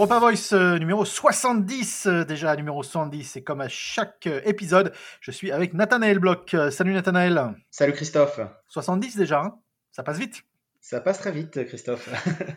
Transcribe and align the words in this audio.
Europa 0.00 0.18
Voice 0.18 0.54
euh, 0.54 0.78
numéro 0.78 1.04
70, 1.04 2.06
euh, 2.06 2.24
déjà 2.24 2.56
numéro 2.56 2.82
70, 2.82 3.36
et 3.36 3.44
comme 3.44 3.60
à 3.60 3.68
chaque 3.68 4.26
euh, 4.28 4.40
épisode, 4.46 4.94
je 5.20 5.30
suis 5.30 5.52
avec 5.52 5.74
Nathanaël 5.74 6.18
Bloch. 6.18 6.56
Salut 6.70 6.94
Nathanaël. 6.94 7.54
Salut 7.70 7.92
Christophe. 7.92 8.40
70 8.68 9.18
déjà, 9.18 9.42
hein? 9.42 9.58
Ça 9.92 10.02
passe 10.02 10.18
vite? 10.18 10.42
Ça 10.80 11.02
passe 11.02 11.18
très 11.18 11.32
vite, 11.32 11.66
Christophe. 11.66 12.08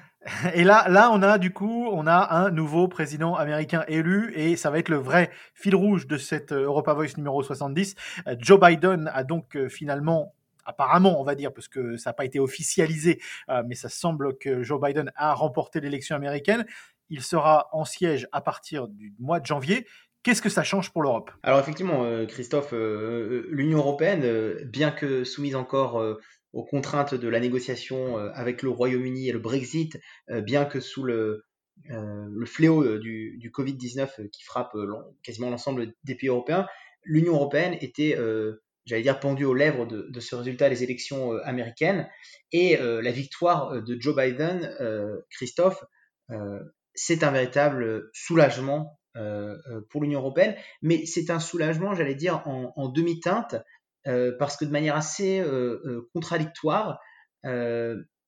et 0.53 0.63
là, 0.63 0.87
là, 0.87 1.11
on 1.11 1.21
a 1.21 1.37
du 1.37 1.51
coup, 1.51 1.89
on 1.91 2.07
a 2.07 2.33
un 2.33 2.49
nouveau 2.49 2.87
président 2.87 3.35
américain 3.35 3.83
élu 3.89 4.31
et 4.37 4.55
ça 4.55 4.69
va 4.69 4.79
être 4.79 4.87
le 4.87 4.95
vrai 4.95 5.29
fil 5.53 5.75
rouge 5.75 6.07
de 6.07 6.15
cette 6.15 6.53
Europa 6.53 6.93
Voice 6.93 7.17
numéro 7.17 7.43
70. 7.43 7.95
Joe 8.39 8.57
Biden 8.57 9.11
a 9.13 9.25
donc 9.25 9.57
finalement 9.67 10.33
apparemment, 10.65 11.19
on 11.19 11.25
va 11.25 11.35
dire, 11.35 11.51
parce 11.51 11.67
que 11.67 11.97
ça 11.97 12.11
n'a 12.11 12.13
pas 12.13 12.23
été 12.23 12.39
officialisé, 12.39 13.19
mais 13.65 13.75
ça 13.75 13.89
semble 13.89 14.37
que 14.37 14.63
Joe 14.63 14.79
Biden 14.79 15.11
a 15.17 15.33
remporté 15.33 15.81
l'élection 15.81 16.15
américaine. 16.15 16.65
Il 17.09 17.21
sera 17.21 17.69
en 17.71 17.85
siège 17.85 18.27
à 18.31 18.41
partir 18.41 18.87
du 18.87 19.13
mois 19.19 19.39
de 19.39 19.45
janvier. 19.45 19.85
Qu'est-ce 20.23 20.41
que 20.41 20.49
ça 20.49 20.63
change 20.63 20.91
pour 20.91 21.03
l'Europe? 21.03 21.31
Alors 21.43 21.59
effectivement, 21.59 22.05
euh, 22.05 22.25
Christophe, 22.25 22.71
euh, 22.71 22.77
euh, 22.77 23.47
l'Union 23.51 23.79
européenne, 23.79 24.55
bien 24.63 24.89
que 24.89 25.25
soumise 25.25 25.55
encore 25.55 26.01
aux 26.53 26.63
contraintes 26.63 27.13
de 27.13 27.27
la 27.27 27.41
négociation 27.41 28.17
avec 28.17 28.61
le 28.61 28.69
Royaume-Uni 28.69 29.27
et 29.27 29.33
le 29.33 29.39
Brexit, 29.39 29.99
bien 30.29 30.65
que 30.65 30.79
sous 30.79 31.03
le, 31.03 31.43
fléau 32.45 32.97
du, 32.99 33.51
Covid-19 33.53 34.29
qui 34.29 34.43
frappe 34.43 34.77
quasiment 35.23 35.49
l'ensemble 35.49 35.93
des 36.03 36.15
pays 36.15 36.29
européens, 36.29 36.67
l'Union 37.03 37.33
européenne 37.33 37.75
était, 37.81 38.15
j'allais 38.85 39.01
dire, 39.01 39.19
pendue 39.19 39.45
aux 39.45 39.55
lèvres 39.55 39.85
de, 39.87 40.07
de, 40.09 40.19
ce 40.19 40.35
résultat 40.35 40.69
des 40.69 40.83
élections 40.83 41.33
américaines. 41.39 42.07
Et 42.51 42.77
la 42.77 43.11
victoire 43.11 43.81
de 43.81 43.97
Joe 43.99 44.15
Biden, 44.15 44.73
Christophe, 45.31 45.83
c'est 46.95 47.23
un 47.23 47.31
véritable 47.31 48.09
soulagement 48.13 48.99
euh, 49.15 49.57
euh, 49.69 49.81
pour 49.89 50.01
l'Union 50.01 50.19
européenne, 50.19 50.55
mais 50.81 51.05
c'est 51.05 51.29
un 51.29 51.39
soulagement, 51.39 51.93
j'allais 51.93 52.15
dire, 52.15 52.41
en, 52.47 52.89
demi-teinte, 52.89 53.55
euh, 54.07 54.35
parce 54.39 54.57
que 54.57 54.65
de 54.65 54.71
manière 54.71 54.95
assez 54.95 55.43
contradictoire, 56.13 56.99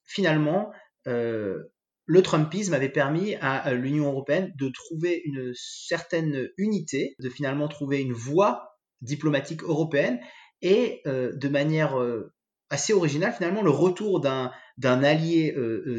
finalement, 0.03 0.71
le 1.05 2.21
Trumpisme 2.21 2.73
avait 2.73 2.89
permis 2.89 3.35
à 3.35 3.73
l'Union 3.73 4.11
européenne 4.11 4.53
de 4.57 4.69
trouver 4.69 5.21
une 5.25 5.53
certaine 5.55 6.49
unité, 6.57 7.15
de 7.19 7.29
finalement 7.29 7.67
trouver 7.67 8.01
une 8.01 8.13
voie 8.13 8.77
diplomatique 9.01 9.63
européenne 9.63 10.19
et 10.61 11.01
de 11.05 11.49
manière 11.49 11.95
assez 12.69 12.93
originale, 12.93 13.33
finalement, 13.33 13.63
le 13.63 13.71
retour 13.71 14.21
d'un 14.21 14.51
allié 15.03 15.55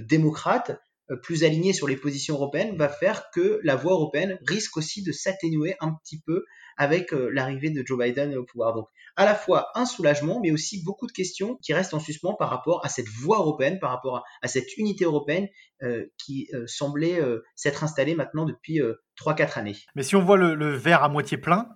démocrate 0.07 0.71
euh, 0.71 0.86
plus 1.23 1.45
aligné 1.45 1.73
sur 1.73 1.87
les 1.87 1.97
positions 1.97 2.35
européennes 2.35 2.77
va 2.77 2.89
faire 2.89 3.31
que 3.31 3.61
la 3.63 3.77
voix 3.77 3.93
européenne 3.93 4.39
risque 4.47 4.77
aussi 4.77 5.03
de 5.03 5.13
s'atténuer 5.13 5.75
un 5.81 5.93
petit 5.93 6.21
peu 6.21 6.45
avec 6.77 7.13
euh, 7.13 7.31
l'arrivée 7.33 7.71
de 7.71 7.83
Joe 7.87 7.99
Biden 7.99 8.35
au 8.37 8.45
pouvoir. 8.45 8.91
À 9.17 9.25
la 9.25 9.35
fois 9.35 9.69
un 9.75 9.87
soulagement, 9.87 10.41
mais 10.41 10.51
aussi 10.51 10.83
beaucoup 10.83 11.07
de 11.07 11.13
questions 11.13 11.57
qui 11.63 11.73
restent 11.73 11.95
en 11.95 12.01
suspens 12.01 12.35
par 12.35 12.51
rapport 12.51 12.85
à 12.85 12.89
cette 12.89 13.09
voix 13.09 13.39
européenne, 13.39 13.79
par 13.81 13.91
rapport 13.91 14.25
à, 14.43 14.49
cette 14.49 14.77
unité 14.77 15.05
européenne 15.05 15.49
euh, 15.83 16.07
qui 16.19 16.49
semblait 16.67 17.21
s'être 17.55 17.85
installée 17.85 18.15
maintenant 18.15 18.45
depuis 18.45 18.81
3-4 19.21 19.59
années. 19.59 19.77
Mais 19.95 20.03
si 20.03 20.17
on 20.17 20.23
voit 20.23 20.37
le, 20.37 20.75
verre 20.75 21.03
à 21.03 21.09
moitié 21.09 21.37
plein 21.37 21.69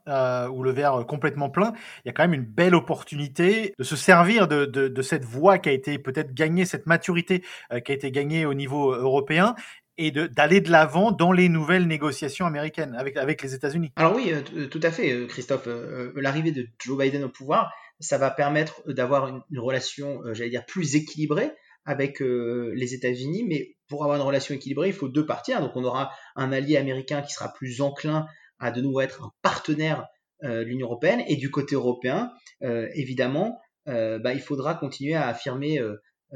ou 0.50 0.62
le 0.62 0.70
verre 0.70 1.04
complètement 1.06 1.50
plein, 1.50 1.72
il 2.04 2.08
y 2.08 2.10
a 2.10 2.12
quand 2.12 2.22
même 2.22 2.34
une 2.34 2.46
belle 2.46 2.74
opportunité 2.74 3.74
de 3.78 3.84
se 3.84 3.96
servir 3.96 4.48
de, 4.48 4.64
de 4.64 5.02
cette 5.02 5.24
voie 5.24 5.58
qui 5.58 5.68
a 5.68 5.72
été 5.72 5.98
peut-être 5.98 6.32
gagnée, 6.32 6.64
cette 6.64 6.86
maturité 6.86 7.42
qui 7.84 7.92
a 7.92 7.94
été 7.94 8.10
gagnée 8.10 8.46
au 8.46 8.54
niveau 8.54 8.92
européen 8.94 9.54
et 10.00 10.10
d'aller 10.10 10.62
de 10.62 10.70
l'avant 10.70 11.12
dans 11.12 11.30
les 11.30 11.50
nouvelles 11.50 11.86
négociations 11.86 12.46
américaines 12.46 12.96
avec, 12.96 13.42
les 13.42 13.54
États-Unis. 13.54 13.92
Alors 13.96 14.16
oui, 14.16 14.32
euh, 14.32 14.40
euh, 14.56 14.66
tout 14.66 14.80
à 14.82 14.90
fait, 14.90 15.12
euh, 15.12 15.26
Christophe. 15.26 15.68
L'arrivée 16.16 16.52
de 16.52 16.66
Joe 16.82 16.98
Biden 16.98 17.22
au 17.24 17.28
pouvoir, 17.28 17.70
ça 18.00 18.16
va 18.16 18.30
permettre 18.30 18.82
d'avoir 18.90 19.28
une, 19.28 19.58
relation, 19.58 20.22
j'allais 20.32 20.48
dire, 20.48 20.64
plus 20.64 20.96
équilibrée 20.96 21.52
avec 21.84 22.20
les 22.20 22.94
États-Unis, 22.94 23.44
mais 23.46 23.76
pour 23.88 24.04
avoir 24.04 24.18
une 24.18 24.24
relation 24.24 24.54
équilibrée, 24.54 24.88
il 24.88 24.94
faut 24.94 25.08
deux 25.08 25.26
parties. 25.26 25.52
Hein. 25.52 25.60
Donc 25.60 25.72
on 25.76 25.84
aura 25.84 26.10
un 26.34 26.50
allié 26.50 26.78
américain 26.78 27.20
qui 27.20 27.32
sera 27.32 27.52
plus 27.52 27.82
enclin 27.82 28.26
à 28.58 28.70
de 28.70 28.80
nouveau 28.80 29.02
être 29.02 29.22
un 29.22 29.30
partenaire 29.42 30.06
de 30.42 30.62
l'Union 30.62 30.86
européenne, 30.86 31.22
et 31.28 31.36
du 31.36 31.50
côté 31.50 31.74
européen, 31.74 32.32
évidemment, 32.62 33.60
bah, 33.86 34.32
il 34.32 34.40
faudra 34.40 34.74
continuer 34.74 35.14
à 35.14 35.28
affirmer 35.28 35.78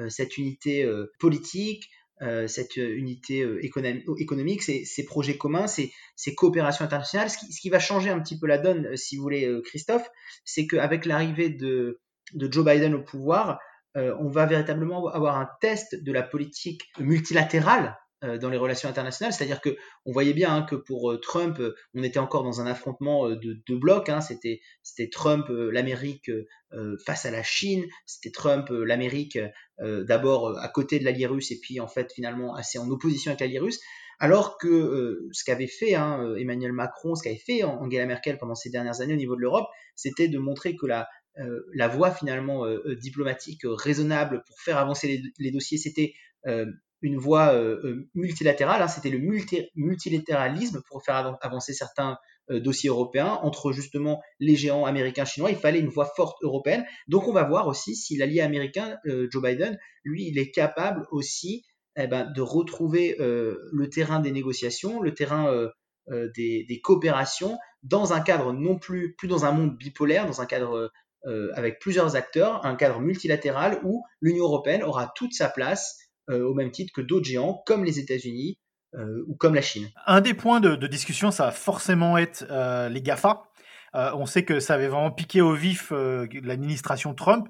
cette 0.08 0.36
unité 0.36 0.86
politique, 1.18 1.88
euh, 2.24 2.46
cette 2.46 2.76
unité 2.76 3.42
euh, 3.42 3.60
économique, 3.62 4.62
ces, 4.62 5.04
projets 5.04 5.36
communs, 5.36 5.66
ces, 5.66 5.92
coopérations 6.34 6.84
internationales. 6.84 7.30
Ce 7.30 7.60
qui, 7.60 7.70
va 7.70 7.78
changer 7.78 8.10
un 8.10 8.20
petit 8.20 8.38
peu 8.38 8.46
la 8.46 8.58
donne, 8.58 8.86
euh, 8.86 8.96
si 8.96 9.16
vous 9.16 9.22
voulez, 9.22 9.60
Christophe, 9.64 10.08
c'est 10.44 10.66
qu'avec 10.66 11.04
l'arrivée 11.04 11.50
de, 11.50 12.00
Joe 12.34 12.64
Biden 12.64 12.94
au 12.94 13.02
pouvoir, 13.02 13.58
on 13.96 14.28
va 14.28 14.46
véritablement 14.46 15.06
avoir 15.08 15.38
un 15.38 15.48
test 15.60 15.94
de 16.02 16.10
la 16.10 16.24
politique 16.24 16.82
multilatérale 16.98 17.84
euh, 17.86 18.03
dans 18.40 18.50
les 18.50 18.56
relations 18.56 18.88
internationales. 18.88 19.32
C'est-à-dire 19.32 19.60
que 19.60 19.76
on 20.04 20.12
voyait 20.12 20.32
bien 20.32 20.54
hein, 20.54 20.62
que 20.62 20.76
pour 20.76 21.10
euh, 21.10 21.18
Trump, 21.18 21.58
euh, 21.60 21.74
on 21.94 22.02
était 22.02 22.18
encore 22.18 22.42
dans 22.42 22.60
un 22.60 22.66
affrontement 22.66 23.28
de 23.28 23.62
deux 23.66 23.76
blocs. 23.76 24.08
Hein. 24.08 24.20
C'était 24.20 24.60
Trump 25.10 25.46
l'Amérique 25.48 26.30
face 27.04 27.24
à 27.24 27.30
la 27.30 27.42
Chine. 27.42 27.84
C'était 28.06 28.30
Trump 28.30 28.68
l'Amérique 28.70 29.38
d'abord 29.78 30.58
à 30.58 30.68
côté 30.68 30.98
de 30.98 31.04
l'allié 31.04 31.26
russe 31.26 31.50
et 31.50 31.60
puis 31.60 31.80
en 31.80 31.86
fait 31.86 32.12
finalement 32.12 32.54
assez 32.54 32.78
en 32.78 32.88
opposition 32.90 33.30
avec 33.30 33.40
l'allié 33.40 33.58
russe. 33.58 33.80
Alors 34.18 34.58
que 34.58 35.20
ce 35.32 35.44
qu'avait 35.44 35.66
fait 35.66 35.94
hein, 35.94 36.34
Emmanuel 36.36 36.72
Macron, 36.72 37.14
ce 37.14 37.22
qu'avait 37.22 37.36
fait 37.36 37.62
Angela 37.64 38.06
Merkel 38.06 38.38
pendant 38.38 38.54
ces 38.54 38.70
dernières 38.70 39.00
années 39.00 39.14
au 39.14 39.18
niveau 39.18 39.36
de 39.36 39.40
l'Europe, 39.40 39.68
c'était 39.94 40.28
de 40.28 40.38
montrer 40.38 40.76
que 40.76 40.86
la, 40.86 41.08
la 41.72 41.88
voie 41.88 42.10
finalement 42.10 42.64
diplomatique 43.00 43.62
raisonnable 43.64 44.42
pour 44.46 44.60
faire 44.60 44.78
avancer 44.78 45.22
les 45.38 45.50
dossiers, 45.50 45.78
c'était 45.78 46.14
une 47.04 47.18
voie 47.18 47.52
euh, 47.52 47.80
euh, 47.84 48.08
multilatérale, 48.14 48.82
hein, 48.82 48.88
c'était 48.88 49.10
le 49.10 49.18
multilatéralisme 49.74 50.82
pour 50.88 51.04
faire 51.04 51.38
avancer 51.40 51.74
certains 51.74 52.16
euh, 52.50 52.60
dossiers 52.60 52.88
européens 52.88 53.38
entre 53.42 53.72
justement 53.72 54.22
les 54.40 54.56
géants 54.56 54.86
américains, 54.86 55.24
chinois. 55.24 55.50
Il 55.50 55.56
fallait 55.56 55.80
une 55.80 55.88
voie 55.88 56.10
forte 56.16 56.38
européenne. 56.42 56.84
Donc 57.06 57.28
on 57.28 57.32
va 57.32 57.44
voir 57.44 57.66
aussi 57.66 57.94
si 57.94 58.16
l'allié 58.16 58.40
américain, 58.40 58.96
Joe 59.04 59.42
Biden, 59.42 59.78
lui, 60.04 60.28
il 60.28 60.38
est 60.38 60.50
capable 60.50 61.06
aussi 61.10 61.64
eh 61.96 62.06
ben, 62.06 62.30
de 62.30 62.40
retrouver 62.40 63.16
le 63.18 63.88
terrain 63.88 64.20
des 64.20 64.32
négociations, 64.32 65.00
le 65.00 65.14
terrain 65.14 65.70
des, 66.08 66.64
des, 66.68 66.80
coopérations 66.80 67.58
dans 67.82 68.12
un 68.12 68.20
cadre 68.20 68.52
non 68.52 68.78
plus, 68.78 69.14
plus 69.14 69.28
dans 69.28 69.44
un 69.44 69.52
monde 69.52 69.76
bipolaire, 69.76 70.26
dans 70.26 70.40
un 70.40 70.46
cadre 70.46 70.90
avec 71.54 71.78
plusieurs 71.78 72.16
acteurs, 72.16 72.64
un 72.66 72.74
cadre 72.74 73.00
multilatéral 73.00 73.80
où 73.84 74.04
l'Union 74.20 74.44
européenne 74.44 74.82
aura 74.82 75.12
toute 75.14 75.32
sa 75.32 75.48
place 75.48 76.03
au 76.28 76.54
même 76.54 76.70
titre 76.70 76.92
que 76.94 77.00
d'autres 77.00 77.26
géants 77.26 77.62
comme 77.66 77.84
les 77.84 77.98
États-Unis 77.98 78.58
euh, 78.96 79.24
ou 79.26 79.34
comme 79.34 79.56
la 79.56 79.62
Chine. 79.62 79.90
Un 80.06 80.20
des 80.20 80.34
points 80.34 80.60
de, 80.60 80.86
discussion, 80.86 81.32
ça 81.32 81.46
va 81.46 81.50
forcément 81.50 82.16
être 82.16 82.46
euh, 82.48 82.88
les 82.88 83.02
GAFA. 83.02 83.42
on 83.92 84.24
sait 84.24 84.44
que 84.44 84.60
ça 84.60 84.74
avait 84.74 84.86
vraiment 84.86 85.10
piqué 85.10 85.40
au 85.40 85.52
vif 85.52 85.90
l'administration 85.90 87.12
Trump. 87.12 87.48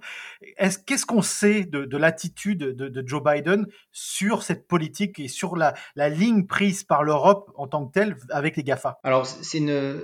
Qu'est-ce 0.87 1.05
qu'on 1.05 1.21
sait 1.21 1.65
de, 1.65 1.97
l'attitude 1.99 2.59
de, 2.59 3.07
Joe 3.07 3.23
Biden 3.23 3.67
sur 3.93 4.43
cette 4.43 4.67
politique 4.67 5.19
et 5.19 5.29
sur 5.29 5.57
la, 5.57 5.75
ligne 6.09 6.47
prise 6.47 6.83
par 6.83 7.03
l'Europe 7.03 7.51
en 7.57 7.67
tant 7.67 7.87
que 7.87 7.93
telle 7.93 8.17
avec 8.31 8.57
les 8.57 8.63
GAFA? 8.63 8.99
Alors, 9.05 9.27
c'est 9.27 9.59
une, 9.59 10.01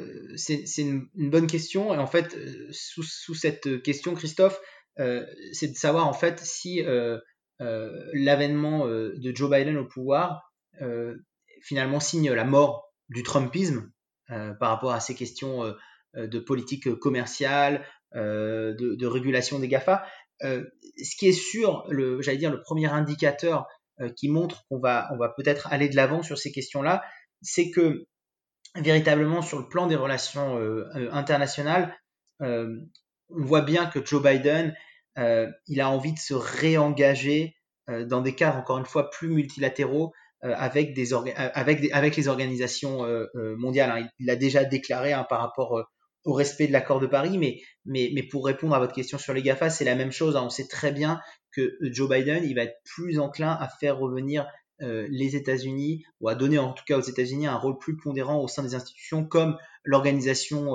une, 0.77 1.31
bonne 1.31 1.47
question. 1.47 1.95
Et 1.95 1.99
en 1.99 2.07
fait, 2.07 2.37
sous, 2.71 3.03
sous 3.03 3.35
cette 3.35 3.83
question, 3.83 4.15
Christophe, 4.15 4.61
c'est 4.97 5.69
de 5.69 5.77
savoir 5.77 6.07
en 6.07 6.13
fait 6.13 6.39
si 6.41 6.83
euh, 6.85 7.19
l'avènement 7.61 8.87
euh, 8.87 9.15
de 9.17 9.35
Joe 9.35 9.51
Biden 9.51 9.77
au 9.77 9.85
pouvoir 9.85 10.53
euh, 10.81 11.15
finalement 11.63 12.01
signe 12.01 12.33
la 12.33 12.45
mort 12.45 12.93
du 13.09 13.23
Trumpisme 13.23 13.91
par 14.61 14.71
rapport 14.71 14.93
à 14.93 15.01
ces 15.01 15.17
questions 15.17 15.75
de 16.15 16.39
politique 16.39 16.95
commerciale, 17.01 17.85
de, 18.15 19.07
régulation 19.07 19.59
des 19.59 19.67
GAFA. 19.67 20.07
ce 20.41 21.17
qui 21.19 21.27
est 21.27 21.33
sûr, 21.33 21.85
j'allais 22.21 22.39
dire 22.39 22.53
le 22.53 22.63
premier 22.63 22.87
indicateur 22.87 23.67
qui 24.17 24.29
montre 24.29 24.63
qu'on 24.69 24.79
va, 24.79 25.09
on 25.13 25.17
va 25.17 25.31
peut-être 25.31 25.67
aller 25.73 25.89
de 25.89 25.97
l'avant 25.97 26.23
sur 26.23 26.39
ces 26.39 26.53
questions-là, 26.53 27.03
c'est 27.43 27.73
que 27.73 28.07
véritablement 28.77 29.43
sur 29.43 29.59
le 29.59 29.67
plan 29.67 29.89
des 29.89 29.97
relations 29.97 30.57
internationales, 31.11 31.93
on 32.39 32.79
voit 33.29 33.63
bien 33.63 33.87
que 33.87 34.05
Joe 34.05 34.23
Biden 34.23 34.69
euh, 34.69 34.75
il 35.17 35.81
a 35.81 35.91
envie 35.91 36.13
de 36.13 36.19
se 36.19 36.35
réengager 36.35 37.55
euh, 37.91 38.05
dans 38.05 38.21
des 38.21 38.35
cadres 38.35 38.59
encore 38.59 38.79
une 38.79 38.85
fois 38.85 39.11
plus 39.11 39.29
multilatéraux 39.29 40.13
euh, 40.45 40.55
avec, 40.57 40.97
les 40.97 41.13
organisations 42.29 43.07
mondiales. 43.35 43.91
Hein. 43.91 44.09
Il 44.19 44.27
l'a 44.27 44.37
déjà 44.37 44.65
déclaré 44.65 45.13
hein, 45.13 45.27
par 45.29 45.41
rapport 45.41 45.85
au 46.25 46.33
respect 46.33 46.67
de 46.67 46.73
l'accord 46.73 47.01
de 47.01 47.07
Paris, 47.07 47.39
mais, 47.85 48.23
pour 48.31 48.47
répondre 48.47 48.75
à 48.75 48.79
votre 48.79 48.95
question 48.95 49.19
sur 49.19 49.35
les 49.35 49.43
GAFA, 49.43 49.71
c'est 49.71 49.85
la 49.85 49.95
même 49.95 50.13
chose. 50.13 50.37
Hein. 50.37 50.43
On 50.45 50.51
sait 50.51 50.69
très 50.69 50.93
bien 50.93 51.21
que 51.53 51.79
Joe 51.83 52.09
Biden, 52.09 52.45
il 52.45 52.55
va 52.55 52.63
être 52.63 52.79
plus 52.85 53.19
enclin 53.19 53.51
à 53.51 53.69
faire 53.81 53.99
revenir 53.99 54.47
les 54.83 55.37
États-Unis, 55.37 56.05
ou 56.21 56.29
a 56.29 56.35
donné 56.35 56.59
en 56.59 56.73
tout 56.73 56.85
cas 56.87 56.97
aux 56.97 57.03
États-Unis 57.03 57.47
un 57.47 57.57
rôle 57.57 57.77
plus 57.77 57.99
pondérant 57.99 58.41
au 58.43 58.49
sein 58.49 58.63
des 58.63 58.75
institutions 58.75 59.27
comme 59.27 59.59
l'organisation 59.85 60.75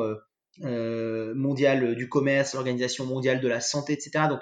mondiale 0.60 1.96
du 1.96 2.10
commerce, 2.10 2.54
l'organisation 2.54 3.06
mondiale 3.06 3.42
de 3.42 3.48
la 3.48 3.62
santé, 3.62 3.94
etc. 3.94 4.26
Donc, 4.30 4.40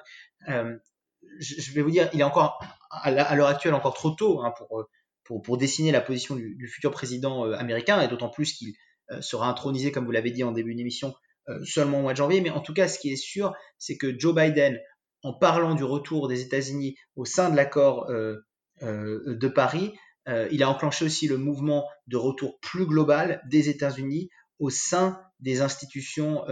je 1.40 1.74
vais 1.74 1.82
vous 1.82 1.92
dire, 1.92 2.10
il 2.14 2.20
est 2.20 2.24
encore 2.24 2.64
à 2.92 3.36
l'heure 3.36 3.48
actuelle 3.48 3.74
encore 3.74 3.94
trop 3.94 4.12
tôt 4.12 4.42
hein, 4.42 4.54
pour, 4.58 4.86
pour, 5.24 5.42
pour, 5.42 5.58
dessiner 5.58 5.92
la 5.92 6.02
position 6.02 6.36
du, 6.36 6.68
futur 6.68 6.92
président 6.92 7.52
américain, 7.54 8.02
et 8.02 8.08
d'autant 8.08 8.30
plus 8.30 8.54
qu'il 8.54 8.74
sera 9.22 9.48
intronisé, 9.48 9.92
comme 9.92 10.06
vous 10.06 10.12
l'avez 10.12 10.32
dit 10.32 10.44
en 10.44 10.52
début 10.52 10.76
d'émission, 10.76 11.16
seulement 11.64 12.00
au 12.00 12.02
mois 12.04 12.14
de 12.14 12.18
janvier. 12.18 12.42
Mais 12.42 12.52
en 12.52 12.62
tout 12.62 12.74
cas, 12.74 12.88
ce 12.88 13.00
qui 13.00 13.12
est 13.12 13.16
sûr, 13.16 13.54
c'est 13.78 13.98
que 13.98 14.18
Joe 14.20 14.36
Biden 14.36 14.80
en 15.24 15.34
parlant 15.34 15.74
du 15.74 15.84
retour 15.84 16.28
des 16.28 16.42
États-Unis 16.42 16.96
au 17.16 17.26
sein 17.26 17.50
de 17.50 17.56
l'accord 17.56 18.10
euh, 18.10 18.46
euh, 18.82 19.36
de 19.36 19.48
Paris, 19.48 19.94
euh, 20.28 20.48
il 20.52 20.64
a 20.64 20.70
enclenché 20.70 21.06
aussi 21.06 21.28
le 21.28 21.38
mouvement 21.38 21.88
de 22.08 22.18
retour 22.18 22.60
plus 22.60 22.86
global 22.86 23.42
des 23.50 23.70
États-Unis 23.70 24.30
au 24.60 24.70
sein 24.70 25.20
des 25.44 25.62
institutions 25.62 26.44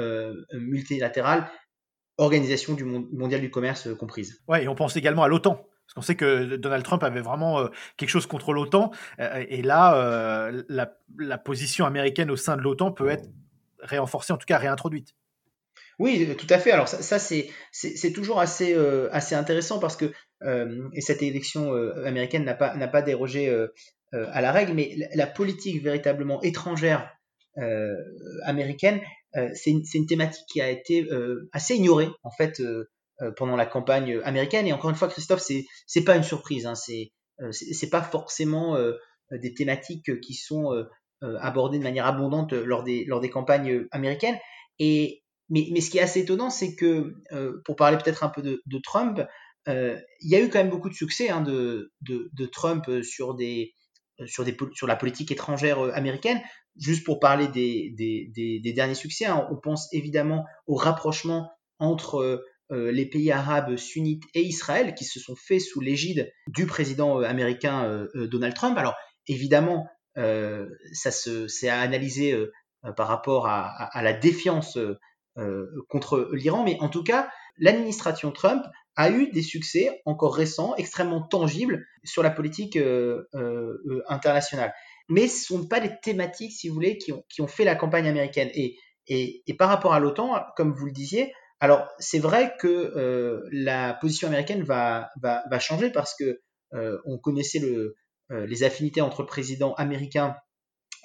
multilatérales, 0.53 1.49
Organisation 2.17 2.75
du 2.75 2.83
mondiale 2.83 3.41
du 3.41 3.49
commerce 3.49 3.87
comprise. 3.97 4.43
Ouais, 4.47 4.65
et 4.65 4.67
on 4.67 4.75
pense 4.75 4.95
également 4.95 5.23
à 5.23 5.27
l'OTAN. 5.27 5.55
Parce 5.55 5.93
qu'on 5.95 6.01
sait 6.01 6.15
que 6.15 6.55
Donald 6.55 6.83
Trump 6.83 7.01
avait 7.03 7.21
vraiment 7.21 7.67
quelque 7.97 8.09
chose 8.09 8.27
contre 8.27 8.53
l'OTAN. 8.53 8.91
et 9.17 9.61
là, 9.63 10.51
la, 10.69 10.93
la, 11.17 11.37
position 11.39 11.85
américaine 11.85 12.29
au 12.29 12.35
sein 12.35 12.57
de 12.57 12.61
l'OTAN 12.61 12.91
peut 12.91 13.09
être 13.09 13.27
réenforcée, 13.81 14.33
en 14.33 14.37
tout 14.37 14.45
cas 14.45 14.57
réintroduite. 14.57 15.15
Oui, 15.99 16.35
tout 16.35 16.47
à 16.49 16.57
fait. 16.57 16.71
Alors 16.71 16.87
ça, 16.87 17.19
c'est 17.19 18.11
toujours 18.13 18.39
assez, 18.39 18.73
euh, 18.73 19.07
assez 19.11 19.35
intéressant 19.35 19.79
parce 19.79 19.95
que 19.95 20.11
euh, 20.43 20.89
et 20.93 21.01
cette 21.01 21.21
élection 21.21 21.75
euh, 21.75 22.05
américaine 22.05 22.43
n'a 22.43 22.55
pas, 22.55 22.75
pas 22.87 23.01
dérogé 23.03 23.55
à 24.11 24.41
la 24.41 24.51
règle, 24.51 24.73
mais 24.73 24.95
la, 25.13 25.27
politique 25.27 25.83
véritablement 25.83 26.41
étrangère 26.41 27.09
américaine, 28.45 29.01
c'est 29.33 29.71
une, 29.71 30.05
thématique 30.07 30.45
qui 30.47 30.61
a 30.61 30.69
été 30.69 31.07
assez 31.53 31.75
ignorée 31.75 32.09
en 32.23 32.31
fait 32.31 32.61
pendant 33.37 33.55
la 33.55 33.65
campagne 33.65 34.19
américaine. 34.23 34.67
Et 34.67 34.73
encore 34.73 34.89
une 34.89 34.95
fois, 34.95 35.07
Christophe, 35.07 35.41
c'est 35.41 35.65
c'est 35.87 36.03
pas 36.03 36.15
une 36.15 36.23
surprise. 36.23 36.65
Hein, 36.65 36.75
c'est 36.75 37.11
c'est 37.51 37.89
pas 37.89 38.01
forcément 38.01 38.77
des 39.31 39.53
thématiques 39.53 40.19
qui 40.21 40.33
sont 40.33 40.71
abordées 41.21 41.79
de 41.79 41.83
manière 41.83 42.05
abondante 42.05 42.53
lors 42.53 42.83
des 42.83 43.29
campagnes 43.29 43.85
américaines. 43.91 44.37
Et, 44.79 45.21
mais, 45.51 45.81
ce 45.81 45.89
qui 45.89 45.97
est 45.97 46.01
assez 46.01 46.21
étonnant, 46.21 46.49
c'est 46.49 46.75
que, 46.75 47.13
euh, 47.33 47.61
pour 47.65 47.75
parler 47.75 47.97
peut-être 47.97 48.23
un 48.23 48.29
peu 48.29 48.41
de, 48.41 48.77
Trump, 48.83 49.21
euh, 49.67 49.99
il 50.21 50.31
y 50.31 50.35
a 50.35 50.39
eu 50.39 50.49
quand 50.49 50.59
même 50.59 50.69
beaucoup 50.69 50.89
de 50.89 50.95
succès 50.95 51.29
hein, 51.29 51.41
de, 51.41 51.91
Trump 52.51 52.85
sur, 53.03 53.37
la 53.37 54.95
politique 54.95 55.31
étrangère 55.31 55.85
euh, 55.85 55.91
américaine. 55.93 56.41
Juste 56.77 57.05
pour 57.05 57.19
parler 57.19 57.47
des, 57.47 58.73
derniers 58.73 58.95
succès, 58.95 59.25
hein, 59.25 59.47
on 59.51 59.57
pense 59.57 59.91
évidemment 59.93 60.45
au 60.67 60.75
rapprochement 60.75 61.51
entre 61.79 62.43
les 62.69 63.05
pays 63.05 63.31
arabes 63.31 63.75
sunnites 63.75 64.23
et 64.33 64.41
Israël 64.41 64.93
qui 64.95 65.03
se 65.03 65.19
sont 65.19 65.35
faits 65.35 65.59
sous 65.59 65.81
l'égide 65.81 66.31
du 66.47 66.65
président 66.65 67.19
américain 67.19 68.07
Donald 68.15 68.53
Trump. 68.53 68.77
Alors 68.77 68.95
évidemment, 69.27 69.87
ça 70.15 71.11
c'est 71.11 71.67
à 71.67 71.81
analyser 71.81 72.33
par 72.95 73.07
rapport 73.07 73.47
à, 73.47 74.01
la 74.01 74.13
défiance 74.13 74.77
euh, 75.37 75.65
contre 75.87 76.29
l'Iran, 76.33 76.63
mais 76.63 76.77
en 76.81 76.89
tout 76.89 77.03
cas, 77.03 77.29
l'administration 77.57 78.31
Trump 78.31 78.63
a 78.97 79.09
eu 79.09 79.31
des 79.31 79.41
succès 79.41 80.01
encore 80.05 80.35
récents, 80.35 80.75
extrêmement 80.75 81.21
tangibles 81.21 81.85
sur 82.03 82.21
la 82.21 82.31
politique 82.31 82.75
euh, 82.75 83.23
euh, 83.35 84.03
internationale. 84.09 84.73
Mais 85.09 85.27
ce 85.27 85.53
ne 85.53 85.59
sont 85.59 85.67
pas 85.67 85.79
les 85.79 85.91
thématiques, 86.01 86.51
si 86.51 86.69
vous 86.69 86.75
voulez, 86.75 86.97
qui 86.97 87.11
ont, 87.41 87.47
fait 87.47 87.65
la 87.65 87.75
campagne 87.75 88.07
américaine. 88.07 88.49
Et, 88.53 88.77
et, 89.07 89.53
par 89.57 89.69
rapport 89.69 89.93
à 89.93 89.99
l'OTAN, 89.99 90.45
comme 90.55 90.73
vous 90.73 90.85
le 90.85 90.91
disiez, 90.91 91.33
alors 91.59 91.87
c'est 91.99 92.19
vrai 92.19 92.53
que 92.59 93.41
la 93.51 93.93
position 93.95 94.27
américaine 94.27 94.63
va, 94.63 95.09
va, 95.21 95.43
va, 95.49 95.59
changer 95.59 95.89
parce 95.91 96.15
que 96.15 96.41
on 97.05 97.17
connaissait 97.17 97.59
le, 97.59 97.95
les 98.29 98.63
affinités 98.63 99.01
entre 99.01 99.21
le 99.21 99.27
président 99.27 99.73
américain 99.73 100.35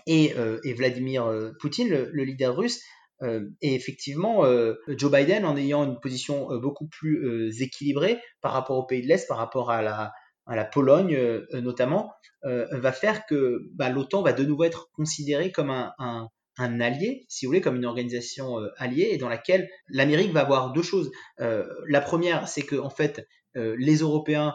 et, 0.07 0.35
et 0.65 0.75
Vladimir 0.75 1.53
Poutine, 1.61 1.89
le, 1.89 2.11
le, 2.13 2.25
leader 2.25 2.57
russe, 2.57 2.81
euh, 3.23 3.49
et 3.63 3.75
effectivement, 3.75 4.45
euh, 4.45 4.75
Joe 4.89 5.11
Biden, 5.11 5.45
en 5.45 5.57
ayant 5.57 5.85
une 5.85 6.01
position 6.01 6.53
euh, 6.53 6.59
beaucoup 6.59 6.87
plus 6.87 7.63
équilibrée 7.63 8.21
par 8.41 8.53
rapport 8.53 8.77
aux 8.77 8.87
pays 8.87 9.03
de 9.03 9.09
l'Est, 9.09 9.27
par 9.27 9.39
rapport 9.39 9.71
à 9.71 9.83
la, 9.83 10.13
la 10.55 10.65
Pologne 10.65 11.19
notamment, 11.55 12.13
va 12.43 12.93
faire 12.93 13.27
que 13.27 13.63
bah, 13.75 13.89
l'OTAN 13.89 14.23
va 14.23 14.33
de 14.33 14.45
nouveau 14.45 14.65
être 14.65 14.91
considéré 14.93 15.51
comme 15.51 15.71
un, 15.71 15.93
un, 15.99 16.29
un, 16.59 16.81
allié, 16.81 17.25
si 17.29 17.45
vous 17.45 17.51
voulez, 17.51 17.61
comme 17.61 17.77
une 17.77 17.87
organisation 17.87 18.59
alliée, 18.77 19.09
et 19.11 19.19
dans 19.19 19.29
laquelle 19.29 19.69
l'Amérique 19.89 20.33
va 20.33 20.43
avoir 20.43 20.73
deux 20.73 20.83
choses. 20.83 21.11
la 21.39 22.01
première, 22.01 22.47
c'est 22.47 22.63
que 22.63 22.77
en 22.77 22.91
fait, 22.91 23.27
les 23.55 23.97
Européens, 23.97 24.55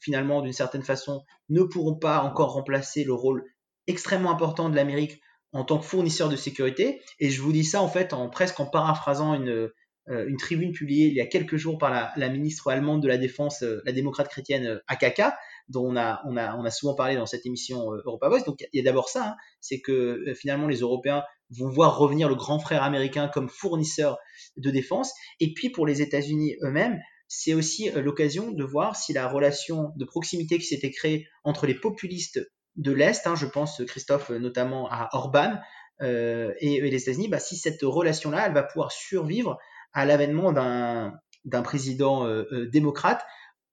finalement, 0.00 0.40
d'une 0.40 0.54
certaine 0.54 0.82
façon, 0.82 1.22
ne 1.50 1.62
pourront 1.62 1.96
pas 1.96 2.20
encore 2.22 2.52
remplacer 2.52 3.04
le 3.04 3.12
rôle 3.12 3.44
extrêmement 3.86 4.30
important 4.30 4.70
de 4.70 4.76
l'Amérique 4.76 5.20
en 5.52 5.64
tant 5.64 5.78
que 5.78 5.84
fournisseur 5.84 6.28
de 6.28 6.36
sécurité. 6.36 7.02
Et 7.18 7.30
je 7.30 7.42
vous 7.42 7.52
dis 7.52 7.64
ça 7.64 7.82
en 7.82 7.88
fait 7.88 8.12
en 8.12 8.28
presque 8.28 8.60
en 8.60 8.66
paraphrasant 8.66 9.34
une, 9.34 9.48
euh, 9.48 9.74
une 10.08 10.36
tribune 10.36 10.72
publiée 10.72 11.06
il 11.06 11.14
y 11.14 11.20
a 11.20 11.26
quelques 11.26 11.56
jours 11.56 11.78
par 11.78 12.12
la, 12.16 12.28
ministre 12.28 12.68
allemande 12.68 13.02
de 13.02 13.08
la 13.08 13.18
Défense, 13.18 13.62
euh, 13.62 13.80
la 13.84 13.92
démocrate 13.92 14.28
chrétienne 14.28 14.66
euh, 14.66 14.78
AKK, 14.88 15.22
dont 15.68 15.88
on 15.88 15.96
a, 15.96 16.70
souvent 16.70 16.94
parlé 16.94 17.16
dans 17.16 17.26
cette 17.26 17.46
émission 17.46 17.92
Europa 18.04 18.28
Voice. 18.28 18.44
Donc 18.44 18.64
il 18.72 18.78
y 18.78 18.80
a 18.80 18.82
d'abord 18.84 19.08
ça, 19.08 19.30
hein, 19.30 19.36
c'est 19.60 19.80
que 19.80 20.24
finalement 20.34 20.66
les 20.66 20.78
Européens 20.78 21.22
vont 21.50 21.68
voir 21.68 21.98
revenir 21.98 22.28
le 22.28 22.34
grand 22.34 22.58
frère 22.58 22.82
américain 22.82 23.28
comme 23.28 23.48
fournisseur 23.48 24.18
de 24.56 24.70
défense. 24.70 25.12
Et 25.38 25.52
puis 25.54 25.70
pour 25.70 25.86
les 25.86 26.02
États-Unis 26.02 26.56
eux-mêmes, 26.62 26.98
c'est 27.28 27.54
aussi 27.54 27.90
l'occasion 27.92 28.50
de 28.50 28.64
voir 28.64 28.96
si 28.96 29.12
la 29.12 29.28
relation 29.28 29.92
de 29.94 30.04
proximité 30.04 30.58
qui 30.58 30.66
s'était 30.66 30.90
créée 30.90 31.28
entre 31.44 31.66
les 31.66 31.74
populistes 31.74 32.40
de 32.76 32.92
l'Est, 32.92 33.26
hein, 33.26 33.36
je 33.36 33.46
pense, 33.46 33.84
Christophe, 33.84 34.30
notamment 34.30 34.88
à 34.90 35.08
Orban 35.12 35.58
euh, 36.02 36.52
et, 36.60 36.80
les 36.80 37.02
États-Unis, 37.02 37.28
bah, 37.28 37.38
si 37.38 37.56
cette 37.56 37.82
relation-là, 37.82 38.46
elle 38.46 38.54
va 38.54 38.62
pouvoir 38.62 38.92
survivre 38.92 39.58
à 39.92 40.04
l'avènement 40.04 40.52
d'un 40.52 41.62
président 41.62 42.26
euh, 42.26 42.44
euh, 42.52 42.66
démocrate, 42.66 43.24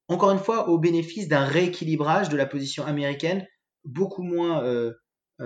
encore 0.07 0.31
une 0.31 0.39
fois, 0.39 0.69
au 0.69 0.77
bénéfice 0.77 1.27
d'un 1.27 1.45
rééquilibrage 1.45 2.29
de 2.29 2.38
la 2.38 2.45
position 2.45 2.86
américaine, 2.86 3.45
beaucoup 3.83 4.24
moins 4.24 4.63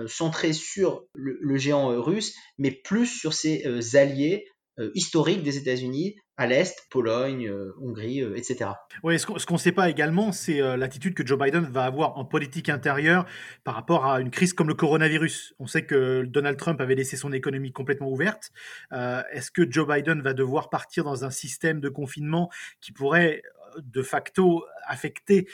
centré 0.06 0.52
sur 0.52 1.04
le, 1.14 1.56
géant 1.56 2.00
russe, 2.00 2.36
mais 2.58 2.70
plus 2.70 3.06
sur 3.06 3.34
ses 3.34 3.96
alliés 3.96 4.46
historiques 4.94 5.42
des 5.42 5.58
États-Unis, 5.58 6.14
à 6.38 6.46
l'Est, 6.46 6.86
Pologne, 6.90 7.46
euh, 7.46 7.74
Hongrie, 7.80 8.22
euh, 8.22 8.36
etc. 8.36 8.70
Oui, 9.02 9.18
ce 9.18 9.26
qu'on 9.26 9.54
ne 9.54 9.58
sait 9.58 9.72
pas 9.72 9.90
également, 9.90 10.32
c'est 10.32 10.62
euh, 10.62 10.76
l'attitude 10.76 11.14
que 11.14 11.26
Joe 11.26 11.38
Biden 11.38 11.64
va 11.64 11.84
avoir 11.84 12.16
en 12.16 12.24
politique 12.24 12.68
intérieure 12.70 13.26
par 13.64 13.74
rapport 13.74 14.06
à 14.06 14.20
une 14.20 14.30
crise 14.30 14.54
comme 14.54 14.68
le 14.68 14.74
coronavirus. 14.74 15.54
On 15.58 15.66
sait 15.66 15.84
que 15.84 16.22
Donald 16.24 16.56
Trump 16.56 16.80
avait 16.80 16.94
laissé 16.94 17.16
son 17.16 17.32
économie 17.32 17.72
complètement 17.72 18.10
ouverte. 18.10 18.50
Est-ce 18.92 19.50
que 19.50 19.70
Joe 19.70 19.86
Biden 19.86 20.22
va 20.22 20.32
devoir 20.34 20.70
partir 20.70 21.04
dans 21.04 21.24
un 21.24 21.30
système 21.30 21.80
de 21.80 21.88
confinement 21.88 22.50
qui 22.80 22.92
pourrait 22.92 23.42
de 23.78 24.02
facto 24.02 24.64
affecter 24.86 25.48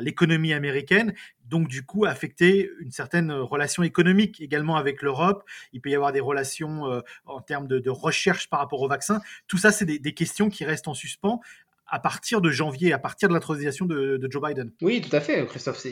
l'économie 0.00 0.52
américaine 0.52 1.14
donc 1.48 1.68
du 1.68 1.84
coup 1.84 2.04
affecter 2.04 2.70
une 2.80 2.90
certaine 2.90 3.32
relation 3.32 3.82
économique 3.82 4.40
également 4.40 4.76
avec 4.76 5.02
l'Europe. 5.02 5.44
Il 5.72 5.80
peut 5.80 5.90
y 5.90 5.94
avoir 5.94 6.12
des 6.12 6.20
relations 6.20 6.90
euh, 6.90 7.00
en 7.24 7.40
termes 7.40 7.66
de, 7.66 7.90
recherche 7.90 8.48
par 8.50 8.60
rapport 8.60 8.82
au 8.82 8.88
vaccin. 8.88 9.20
Tout 9.46 9.58
ça, 9.58 9.72
c'est 9.72 9.86
des, 9.86 10.14
questions 10.14 10.50
qui 10.50 10.64
restent 10.64 10.88
en 10.88 10.94
suspens 10.94 11.40
à 11.86 12.00
partir 12.00 12.40
de 12.42 12.50
janvier, 12.50 12.92
à 12.92 12.98
partir 12.98 13.28
de 13.28 13.34
l'intronisation 13.34 13.86
de, 13.86 14.20
Joe 14.30 14.42
Biden. 14.42 14.72
Oui, 14.82 15.00
tout 15.00 15.14
à 15.14 15.20
fait, 15.20 15.44
Christophe. 15.46 15.86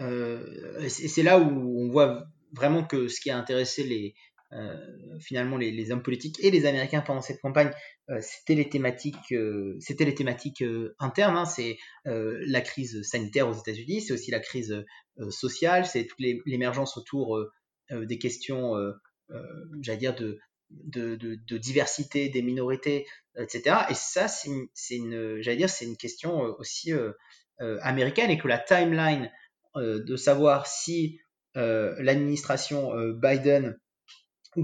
Euh, 0.00 0.88
c'est 0.88 1.22
là 1.22 1.38
où 1.38 1.80
on 1.80 1.88
voit 1.88 2.24
vraiment 2.52 2.82
que 2.82 3.06
ce 3.06 3.20
qui 3.20 3.30
a 3.30 3.38
intéressé 3.38 3.84
les, 3.84 4.14
euh, 4.16 4.33
finalement 5.20 5.56
les, 5.56 5.90
hommes 5.90 6.02
politiques 6.02 6.36
et 6.42 6.50
les 6.50 6.66
Américains 6.66 7.00
pendant 7.00 7.20
cette 7.20 7.40
campagne, 7.40 7.70
euh, 8.10 8.20
c'était 8.20 8.54
les 8.54 8.68
thématiques, 8.68 9.32
euh, 9.32 10.94
internes. 10.98 11.36
Hein. 11.36 11.44
c'est 11.44 11.78
la 12.04 12.60
crise 12.60 13.02
sanitaire 13.02 13.48
aux 13.48 13.54
États-Unis, 13.54 14.02
c'est 14.02 14.12
aussi 14.12 14.30
la 14.30 14.40
crise 14.40 14.84
sociale, 15.30 15.86
c'est 15.86 16.06
toute 16.06 16.20
l'émergence 16.46 16.96
autour 16.96 17.40
des 17.90 18.18
questions, 18.18 18.74
j'allais 19.80 19.98
dire 19.98 20.14
de, 20.70 21.56
diversité 21.58 22.28
des 22.28 22.42
minorités, 22.42 23.06
etc. 23.36 23.76
Et 23.90 23.94
ça, 23.94 24.28
c'est 24.28 24.96
une, 24.96 25.96
question 25.96 26.40
aussi 26.58 26.92
américaine 27.58 28.30
et 28.30 28.38
que 28.38 28.48
la 28.48 28.58
timeline 28.58 29.30
de 29.76 30.16
savoir 30.16 30.66
si 30.66 31.20
l'administration 31.54 32.92
Biden 33.14 33.78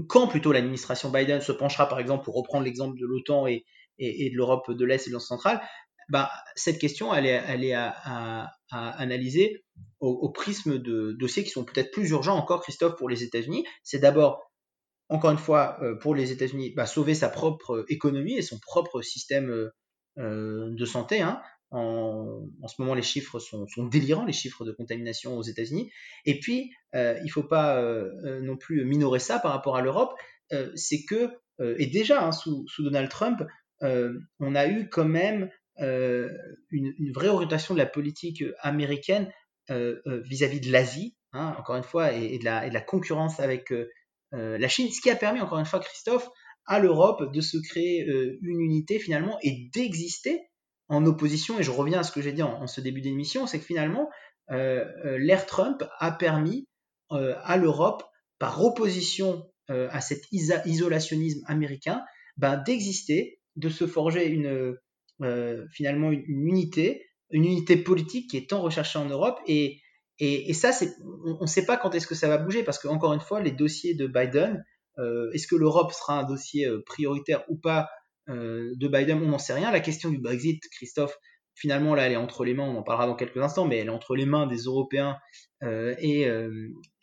quand 0.07 0.27
plutôt 0.27 0.51
l'administration 0.51 1.09
Biden 1.09 1.41
se 1.41 1.51
penchera, 1.51 1.87
par 1.87 1.99
exemple, 1.99 2.23
pour 2.23 2.35
reprendre 2.35 2.63
l'exemple 2.63 2.99
de 2.99 3.05
l'OTAN 3.05 3.47
et, 3.47 3.65
de 3.99 4.35
l'Europe 4.35 4.71
de 4.71 4.85
l'Est 4.85 5.07
et 5.07 5.09
de 5.09 5.11
l'Europe 5.11 5.27
centrale, 5.27 5.61
bah, 6.09 6.31
cette 6.55 6.79
question, 6.79 7.13
elle 7.13 7.25
est, 7.25 7.73
à, 7.73 8.51
analyser 8.69 9.63
au, 9.99 10.29
prisme 10.29 10.77
de 10.77 11.11
dossiers 11.13 11.43
qui 11.43 11.51
sont 11.51 11.63
peut-être 11.63 11.91
plus 11.91 12.09
urgents 12.09 12.37
encore, 12.37 12.61
Christophe, 12.61 12.95
pour 12.95 13.09
les 13.09 13.23
États-Unis. 13.23 13.65
C'est 13.83 13.99
d'abord, 13.99 14.51
encore 15.09 15.31
une 15.31 15.37
fois, 15.37 15.77
euh, 15.81 15.95
pour 15.95 16.15
les 16.15 16.31
États-Unis, 16.31 16.73
bah, 16.75 16.85
sauver 16.85 17.15
sa 17.15 17.29
propre 17.29 17.85
économie 17.89 18.37
et 18.37 18.41
son 18.41 18.59
propre 18.59 19.01
système 19.01 19.71
euh, 20.17 20.69
de 20.71 20.85
santé. 20.85 21.21
Hein. 21.21 21.41
En, 21.71 22.67
ce 22.67 22.81
moment, 22.81 22.93
les 22.93 23.01
chiffres 23.01 23.39
sont, 23.39 23.65
délirants, 23.87 24.25
les 24.25 24.33
chiffres 24.33 24.65
de 24.65 24.71
contamination 24.71 25.37
aux 25.37 25.43
États-Unis. 25.43 25.89
Et 26.25 26.39
puis, 26.39 26.71
euh, 26.95 27.15
il 27.19 27.25
ne 27.25 27.31
faut 27.31 27.43
pas 27.43 27.81
non 28.41 28.57
plus 28.57 28.83
minorer 28.85 29.19
ça 29.19 29.39
par 29.39 29.51
rapport 29.51 29.77
à 29.77 29.81
l'Europe. 29.81 30.13
c'est 30.75 31.05
que, 31.05 31.31
et 31.77 31.87
déjà 31.87 32.25
hein, 32.25 32.31
sous, 32.31 32.65
Donald 32.79 33.09
Trump, 33.09 33.43
on 33.81 34.55
a 34.55 34.67
eu 34.67 34.89
quand 34.89 35.05
même 35.05 35.49
euh, 35.79 36.29
une, 36.69 37.11
vraie 37.13 37.29
orientation 37.29 37.73
de 37.73 37.79
la 37.79 37.85
politique 37.85 38.43
américaine 38.59 39.31
euh, 39.69 39.99
euh, 40.05 40.21
vis-à-vis 40.21 40.59
de 40.59 40.71
l'Asie, 40.71 41.15
hein, 41.33 41.55
encore 41.57 41.75
une 41.75 41.83
fois, 41.83 42.13
et, 42.13 42.37
de 42.37 42.45
la, 42.45 42.81
concurrence 42.81 43.39
avec 43.39 43.73
la 44.31 44.67
Chine, 44.67 44.89
ce 44.91 45.01
qui 45.01 45.09
a 45.09 45.15
permis, 45.15 45.41
encore 45.41 45.59
une 45.59 45.65
fois, 45.65 45.79
Christophe, 45.79 46.29
à 46.65 46.79
l'Europe 46.79 47.33
de 47.33 47.41
se 47.41 47.57
créer 47.57 48.05
une 48.41 48.61
unité 48.61 48.99
finalement 48.99 49.37
et 49.41 49.69
d'exister 49.73 50.39
en 50.91 51.05
opposition, 51.05 51.59
et 51.59 51.63
je 51.63 51.71
reviens 51.71 51.99
à 51.99 52.03
ce 52.03 52.11
que 52.11 52.21
j'ai 52.21 52.33
dit 52.33 52.43
en, 52.43 52.67
ce 52.67 52.81
début 52.81 53.01
d'émission, 53.01 53.47
c'est 53.47 53.59
que 53.59 53.65
finalement, 53.65 54.09
l'ère 54.49 55.45
Trump 55.45 55.83
a 55.99 56.11
permis 56.11 56.67
à 57.09 57.57
l'Europe, 57.57 58.03
par 58.39 58.63
opposition 58.63 59.49
à 59.69 60.01
cet 60.01 60.25
isolationnisme 60.31 61.41
américain, 61.47 62.03
ben, 62.37 62.57
d'exister, 62.57 63.39
de 63.55 63.69
se 63.69 63.87
forger 63.87 64.27
une, 64.27 64.75
euh, 65.21 65.67
finalement 65.71 66.11
une, 66.11 66.23
unité, 66.27 67.05
une 67.29 67.45
unité 67.45 67.77
politique 67.77 68.29
qui 68.31 68.37
est 68.37 68.49
tant 68.49 68.61
recherchée 68.61 68.97
en 68.97 69.05
Europe. 69.05 69.39
Et, 69.47 69.79
ça, 70.53 70.71
on 71.25 71.41
ne 71.41 71.47
sait 71.47 71.65
pas 71.65 71.77
quand 71.77 71.95
est-ce 71.95 72.07
que 72.07 72.15
ça 72.15 72.27
va 72.27 72.37
bouger, 72.37 72.63
parce 72.63 72.79
qu'encore 72.79 73.13
une 73.13 73.19
fois, 73.19 73.41
les 73.41 73.51
dossiers 73.51 73.95
de 73.95 74.07
Biden, 74.07 74.63
euh, 74.99 75.31
est-ce 75.31 75.47
que 75.47 75.55
l'Europe 75.55 75.91
sera 75.93 76.19
un 76.19 76.23
dossier 76.23 76.67
euh, 76.67 76.83
prioritaire 76.85 77.43
ou 77.49 77.55
pas 77.55 77.89
de 78.27 78.87
Biden 78.87 79.21
On 79.23 79.29
n'en 79.29 79.37
sait 79.37 79.53
rien. 79.53 79.71
La 79.71 79.79
question 79.79 80.09
du 80.09 80.19
Brexit, 80.19 80.63
Christophe, 80.71 81.17
finalement, 81.55 81.95
là, 81.95 82.05
elle 82.05 82.13
est 82.13 82.17
entre 82.17 82.45
les 82.45 82.53
mains, 82.53 82.63
on 82.63 82.77
en 82.77 82.83
parlera 82.83 83.07
dans 83.07 83.15
quelques 83.15 83.37
instants, 83.37 83.65
mais 83.65 83.77
elle 83.77 83.87
est 83.87 83.91
entre 83.91 84.15
les 84.15 84.25
mains 84.25 84.47
des 84.47 84.63
Européens 84.63 85.17
et, 85.63 86.27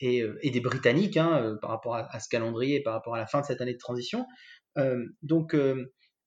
et, 0.00 0.24
et, 0.42 0.50
des 0.50 0.60
Britanniques 0.60 1.16
hein, 1.16 1.56
par 1.60 1.70
rapport 1.70 1.94
à, 1.94 2.20
ce 2.20 2.28
calendrier, 2.28 2.82
par 2.82 2.94
rapport 2.94 3.14
à 3.14 3.18
la 3.18 3.26
fin 3.26 3.40
de 3.40 3.46
cette 3.46 3.60
année 3.60 3.74
de 3.74 3.78
transition. 3.78 4.26
donc, 5.22 5.54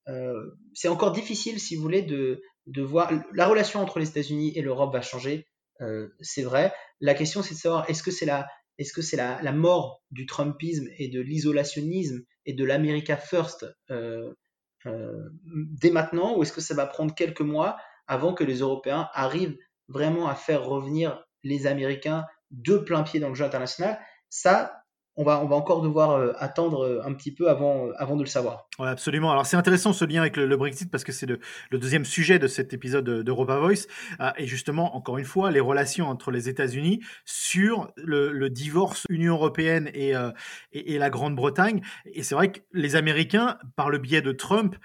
euh, 0.07 0.51
c'est 0.73 0.87
encore 0.87 1.11
difficile, 1.11 1.59
si 1.59 1.75
vous 1.75 1.81
voulez, 1.81 2.01
de, 2.01 2.41
voir. 2.81 3.11
La 3.33 3.47
relation 3.47 3.81
entre 3.81 3.99
les 3.99 4.09
États-Unis 4.09 4.53
et 4.55 4.61
l'Europe 4.61 4.93
va 4.93 5.01
changer, 5.01 5.47
euh, 5.81 6.07
c'est 6.21 6.43
vrai. 6.43 6.73
La 6.99 7.13
question, 7.13 7.41
c'est 7.41 7.55
de 7.55 7.59
savoir 7.59 7.89
est-ce 7.89 8.03
que 8.03 8.11
c'est 8.11 8.25
la, 8.25 8.47
est-ce 8.77 8.93
que 8.93 9.01
c'est 9.01 9.17
la, 9.17 9.41
la, 9.41 9.51
mort 9.51 10.01
du 10.11 10.25
Trumpisme 10.25 10.87
et 10.97 11.07
de 11.09 11.21
l'isolationnisme 11.21 12.23
et 12.45 12.53
de 12.53 12.65
l'America 12.65 13.17
First 13.17 13.65
euh, 13.89 14.33
dès 14.85 15.91
maintenant, 15.91 16.35
ou 16.35 16.43
est-ce 16.43 16.53
que 16.53 16.61
ça 16.61 16.73
va 16.73 16.85
prendre 16.85 17.13
quelques 17.13 17.41
mois 17.41 17.77
avant 18.07 18.33
que 18.33 18.43
les 18.43 18.59
Européens 18.59 19.09
arrivent 19.13 19.57
vraiment 19.87 20.27
à 20.27 20.35
faire 20.35 20.63
revenir 20.65 21.23
les 21.43 21.67
Américains 21.67 22.25
de 22.51 22.77
plein 22.77 23.03
pied 23.03 23.19
dans 23.19 23.29
le 23.29 23.35
jeu 23.35 23.45
international? 23.45 23.99
Ça, 24.29 24.80
on 25.17 25.23
va, 25.23 25.43
on 25.43 25.47
va 25.47 25.55
encore 25.55 25.81
devoir 25.81 26.11
euh, 26.11 26.31
attendre 26.39 26.85
euh, 26.85 27.01
un 27.05 27.13
petit 27.13 27.31
peu 27.31 27.49
avant, 27.49 27.87
euh, 27.87 27.91
avant 27.97 28.15
de 28.15 28.21
le 28.21 28.27
savoir. 28.27 28.67
Absolument. 28.79 29.31
Alors 29.31 29.45
c'est 29.45 29.57
intéressant 29.57 29.91
ce 29.91 30.05
lien 30.05 30.21
avec 30.21 30.37
le, 30.37 30.55
Brexit 30.55 30.89
parce 30.89 31.03
que 31.03 31.11
c'est 31.11 31.25
le, 31.25 31.39
deuxième 31.71 32.05
sujet 32.05 32.39
de 32.39 32.47
cet 32.47 32.73
épisode 32.73 33.03
d'Europa 33.23 33.57
Voice. 33.59 33.87
et 34.37 34.47
justement, 34.47 34.95
encore 34.95 35.17
une 35.17 35.25
fois, 35.25 35.51
les 35.51 35.59
relations 35.59 36.07
entre 36.07 36.31
les 36.31 36.49
États-Unis 36.49 37.01
sur 37.25 37.91
le, 37.97 38.49
divorce 38.49 39.05
Union 39.09 39.35
européenne 39.35 39.89
et, 39.93 40.13
et, 40.73 40.97
la 40.97 41.09
Grande-Bretagne. 41.09 41.81
Et 42.05 42.23
c'est 42.23 42.35
vrai 42.35 42.51
que 42.51 42.59
les 42.73 42.95
Américains, 42.95 43.57
par 43.75 43.89
le 43.89 43.97
biais 43.97 44.21
de 44.21 44.31
Trump, 44.31 44.75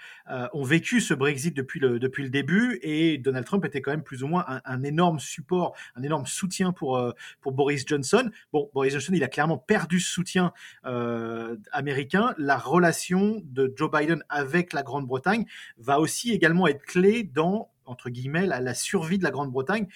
ont 0.53 0.63
vécu 0.63 1.01
ce 1.01 1.13
Brexit 1.13 1.55
depuis 1.55 1.79
le, 1.79 1.99
depuis 1.99 2.23
le 2.23 2.29
début. 2.29 2.79
Et 2.81 3.17
Donald 3.17 3.45
Trump 3.45 3.65
était 3.65 3.81
quand 3.81 3.91
même 3.91 4.03
plus 4.03 4.23
ou 4.23 4.27
moins 4.27 4.45
un, 4.47 4.61
un 4.65 4.83
énorme 4.83 5.19
support, 5.19 5.75
un 5.95 6.03
énorme 6.03 6.25
soutien 6.25 6.71
pour, 6.71 7.01
pour 7.41 7.51
Boris 7.51 7.83
Johnson. 7.85 8.29
Bon, 8.53 8.69
Boris 8.73 8.93
Johnson, 8.93 9.13
il 9.13 9.23
a 9.23 9.27
clairement 9.27 9.57
perdu 9.57 9.99
ce 9.99 10.16
soutien 10.17 10.51
euh, 10.85 11.55
américain, 11.71 12.33
la 12.39 12.57
relation 12.57 13.41
de 13.45 13.71
Joe 13.75 13.91
Biden 13.91 14.23
avec 14.29 14.73
la 14.73 14.81
Grande-Bretagne 14.81 15.45
va 15.77 15.99
aussi 15.99 16.31
également 16.31 16.67
être 16.67 16.81
clé 16.81 17.23
dans, 17.23 17.69
entre 17.85 18.09
guillemets, 18.09 18.47
la, 18.47 18.73
survie 18.73 19.19
de 19.19 19.23
la 19.23 19.29
Grande-Bretagne. 19.29 19.87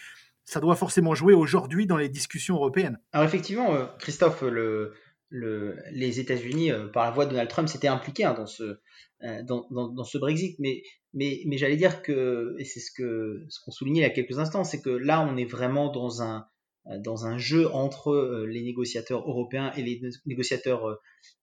Ça 0.44 0.60
doit 0.60 0.76
forcément 0.76 1.16
jouer 1.16 1.34
aujourd'hui 1.34 1.88
dans 1.88 1.98
les 1.98 2.10
discussions 2.10 2.56
européennes. 2.56 3.00
Alors 3.14 3.26
effectivement, 3.26 3.74
euh, 3.74 3.86
Christophe, 3.98 4.44
le, 4.44 4.94
les 5.32 6.20
États-Unis, 6.20 6.72
euh, 6.72 6.88
par 6.88 7.06
la 7.06 7.12
voix 7.12 7.26
de 7.26 7.32
Donald 7.32 7.50
Trump, 7.50 7.68
s'étaient 7.68 7.88
impliqués 7.88 8.26
hein, 8.26 8.36
dans, 8.36 8.46
ce, 8.46 10.18
Brexit. 10.20 10.60
Mais, 10.60 11.58
j'allais 11.58 11.78
dire 11.78 12.04
que, 12.04 12.56
et 12.60 12.66
c'est 12.66 12.80
ce 12.80 12.92
qu'on 12.94 13.72
soulignait 13.72 14.02
il 14.02 14.04
y 14.04 14.06
a 14.06 14.12
quelques 14.12 14.38
instants, 14.38 14.64
c'est 14.64 14.82
que 14.82 14.92
là, 14.92 15.22
on 15.22 15.36
est 15.36 15.46
vraiment 15.46 15.92
dans 15.92 16.22
un, 16.22 16.46
dans 16.86 17.26
un 17.26 17.38
jeu 17.38 17.72
entre 17.74 18.12
euh, 18.12 18.46
les 18.46 18.62
négociateurs 18.62 19.28
européens 19.28 19.72
et 19.76 19.84
les 19.84 20.02
négociateurs 20.26 21.00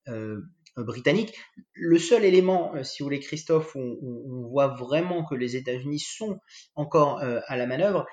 euh, 0.09 0.41
britanniques. 0.77 1.35
Le 1.75 1.99
seul 1.99 2.25
élément, 2.25 2.73
si 2.85 3.03
vous 3.03 3.07
voulez, 3.07 3.21
Christophe, 3.21 3.75
où 3.75 3.81
on, 3.81 4.49
voit 4.49 4.69
vraiment 4.69 5.25
que 5.25 5.35
les 5.35 5.57
États-Unis 5.57 5.99
sont 5.99 6.39
encore 6.77 7.19
à 7.19 7.57
la 7.57 7.67
manœuvre, 7.67 8.07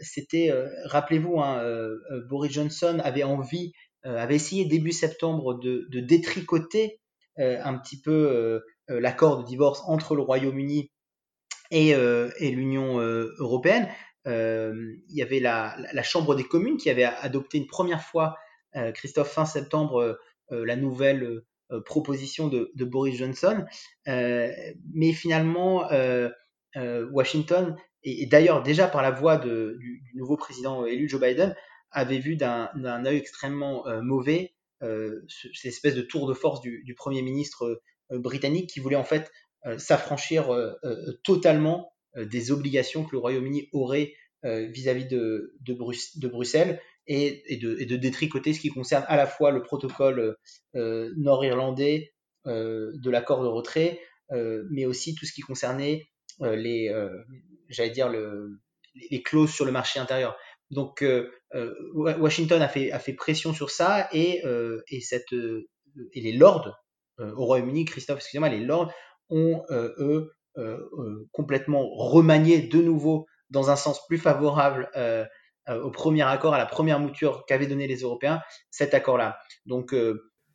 c'était, 0.00 0.50
rappelez-vous, 0.86 1.38
hein, 1.38 1.62
Boris 2.30 2.50
Johnson 2.50 2.98
avait 3.04 3.24
envie, 3.24 3.72
avait 4.04 4.36
essayé 4.36 4.64
début 4.64 4.92
septembre 4.92 5.60
de, 5.60 6.00
détricoter 6.00 6.98
un 7.36 7.76
petit 7.76 8.00
peu 8.00 8.62
l'accord 8.88 9.42
de 9.42 9.44
divorce 9.44 9.82
entre 9.86 10.14
le 10.14 10.22
Royaume-Uni 10.22 10.90
et 11.70 12.50
l'Union 12.50 13.00
européenne. 13.00 13.86
Euh, 14.26 14.96
il 15.08 15.16
y 15.16 15.22
avait 15.22 15.40
la, 15.40 15.76
Chambre 16.02 16.34
des 16.34 16.44
communes 16.44 16.76
qui 16.76 16.90
avait 16.90 17.04
adopté 17.04 17.58
une 17.58 17.66
première 17.66 18.02
fois, 18.02 18.36
euh, 18.76 18.92
Christophe, 18.92 19.32
fin 19.32 19.44
septembre, 19.44 20.18
euh, 20.52 20.64
la 20.64 20.76
nouvelle 20.76 21.42
proposition 21.84 22.48
de, 22.48 22.72
Boris 22.84 23.16
Johnson. 23.16 23.64
mais 24.06 25.12
finalement, 25.12 25.86
Washington, 26.74 27.76
et, 28.02 28.26
d'ailleurs 28.26 28.62
déjà 28.62 28.88
par 28.88 29.02
la 29.02 29.10
voix 29.10 29.36
du, 29.36 30.02
nouveau 30.14 30.38
président 30.38 30.86
élu 30.86 31.08
Joe 31.08 31.20
Biden, 31.20 31.54
avait 31.90 32.18
vu 32.18 32.36
d'un 32.36 33.04
œil 33.04 33.18
extrêmement 33.18 33.84
mauvais 34.00 34.54
cette 34.80 35.66
espèce 35.66 35.94
de 35.94 36.00
tour 36.00 36.26
de 36.26 36.32
force 36.32 36.62
du, 36.62 36.94
Premier 36.96 37.20
ministre 37.20 37.82
britannique 38.10 38.70
qui 38.70 38.80
voulait 38.80 38.96
en 38.96 39.04
fait 39.04 39.30
s'affranchir 39.76 40.48
totalement 41.22 41.92
des 42.16 42.50
obligations 42.50 43.04
que 43.04 43.12
le 43.12 43.18
Royaume-Uni 43.18 43.68
aurait 43.72 44.14
euh, 44.44 44.66
vis-à-vis 44.68 45.06
de, 45.06 45.52
Bruxelles 46.28 46.80
et, 47.08 47.58
de, 47.60 47.96
détricoter 47.96 48.52
ce 48.52 48.60
qui 48.60 48.68
concerne 48.68 49.04
à 49.08 49.16
la 49.16 49.26
fois 49.26 49.50
le 49.50 49.62
protocole 49.62 50.36
euh, 50.76 51.12
nord-irlandais 51.16 52.12
de 52.46 53.10
l'accord 53.10 53.42
de 53.42 53.48
retrait, 53.48 54.00
mais 54.30 54.86
aussi 54.86 55.14
tout 55.14 55.26
ce 55.26 55.32
qui 55.32 55.42
concernait 55.42 56.08
les, 56.40 56.90
j'allais 57.68 57.90
dire 57.90 58.08
les 58.08 59.22
clauses 59.22 59.52
sur 59.52 59.66
le 59.66 59.72
marché 59.72 60.00
intérieur. 60.00 60.34
Donc 60.70 61.04
Washington 61.94 62.62
a 62.62 62.68
fait, 62.68 63.12
pression 63.14 63.52
sur 63.52 63.70
ça 63.70 64.08
et, 64.12 64.40
les 66.14 66.32
lords 66.32 66.74
au 67.18 67.44
Royaume-Uni, 67.44 67.84
Christophe, 67.84 68.18
excusez-moi, 68.18 68.48
les 68.48 68.64
lords 68.64 68.90
ont 69.30 69.62
eux 69.70 69.74
euh, 69.74 69.94
euh, 69.98 70.34
complètement 71.32 71.88
remanié 71.94 72.60
de 72.60 72.82
nouveau 72.82 73.26
dans 73.50 73.70
un 73.70 73.76
sens 73.76 74.06
plus 74.06 74.18
favorable 74.18 74.90
euh, 74.96 75.24
au 75.68 75.90
premier 75.90 76.22
accord, 76.22 76.54
à 76.54 76.58
la 76.58 76.66
première 76.66 76.98
mouture 76.98 77.44
qu'avaient 77.46 77.66
donné 77.66 77.86
les 77.86 78.00
Européens, 78.00 78.40
cet 78.70 78.94
accord-là. 78.94 79.38
Donc, 79.66 79.94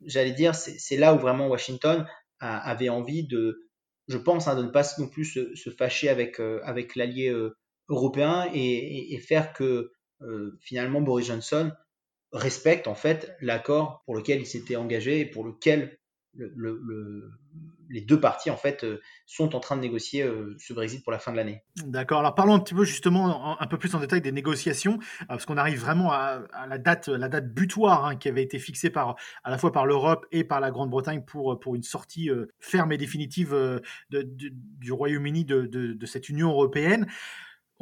j'allais 0.02 0.32
dire, 0.32 0.56
c'est 0.56 0.98
là 0.98 1.14
où 1.14 1.20
vraiment 1.20 1.48
Washington 1.48 2.08
avait 2.40 2.90
envie 2.90 3.26
de, 3.28 3.70
je 4.08 4.18
pense, 4.18 4.48
hein, 4.48 4.56
de 4.56 4.64
ne 4.64 4.70
pas 4.70 4.84
non 4.98 5.08
plus 5.08 5.26
se, 5.26 5.70
fâcher 5.70 6.10
avec, 6.10 6.40
avec 6.40 6.96
l'allié 6.96 7.32
européen 7.90 8.50
et, 8.54 9.18
faire 9.20 9.54
que 9.54 9.92
finalement 10.62 11.02
Boris 11.02 11.28
Johnson 11.28 11.72
respecte 12.32 12.88
en 12.88 12.96
fait 12.96 13.36
l'accord 13.40 14.02
pour 14.06 14.16
lequel 14.16 14.42
il 14.42 14.48
s'était 14.48 14.76
engagé 14.76 15.20
et 15.20 15.26
pour 15.26 15.44
lequel 15.44 16.00
les 17.90 18.02
deux 18.02 18.20
parties 18.20 18.50
en 18.50 18.58
fait 18.58 18.86
sont 19.25 19.56
en 19.56 19.60
train 19.60 19.75
de 19.75 19.82
négocier 19.82 20.28
ce 20.58 20.74
Brexit 20.74 21.04
pour 21.04 21.12
la 21.12 21.20
fin 21.20 21.32
de 21.32 21.38
l'année. 21.38 21.63
D'accord. 21.86 22.20
Alors 22.20 22.34
parlons 22.34 22.56
un 22.56 22.60
petit 22.60 22.74
peu 22.74 22.86
justement 22.86 23.60
un 23.62 23.68
peu 23.68 23.78
plus 23.78 23.94
en 23.94 24.00
détail 24.00 24.22
des 24.22 24.32
négociations 24.32 25.00
parce 25.28 25.46
qu'on 25.46 25.58
arrive 25.58 25.80
vraiment 25.80 26.12
à, 26.12 26.42
la 26.68 26.78
date 26.78 27.08
la 27.08 27.30
date 27.30 27.54
butoir 27.54 28.06
hein, 28.06 28.16
qui 28.16 28.30
avait 28.30 28.44
été 28.44 28.58
fixée 28.58 28.90
par 28.90 29.16
à 29.44 29.52
la 29.52 29.58
fois 29.58 29.72
par 29.72 29.86
l'Europe 29.86 30.25
et 30.32 30.44
par 30.44 30.60
la 30.60 30.72
Grande-Bretagne 30.72 31.24
pour 31.24 31.60
pour 31.60 31.75
une 31.75 31.84
sortie 31.84 32.30
ferme 32.60 32.92
et 32.92 32.98
définitive 32.98 33.82
du 34.10 34.92
Royaume-Uni 34.92 35.46
de, 35.46 36.06
cette 36.06 36.30
Union 36.30 36.50
européenne 36.50 37.08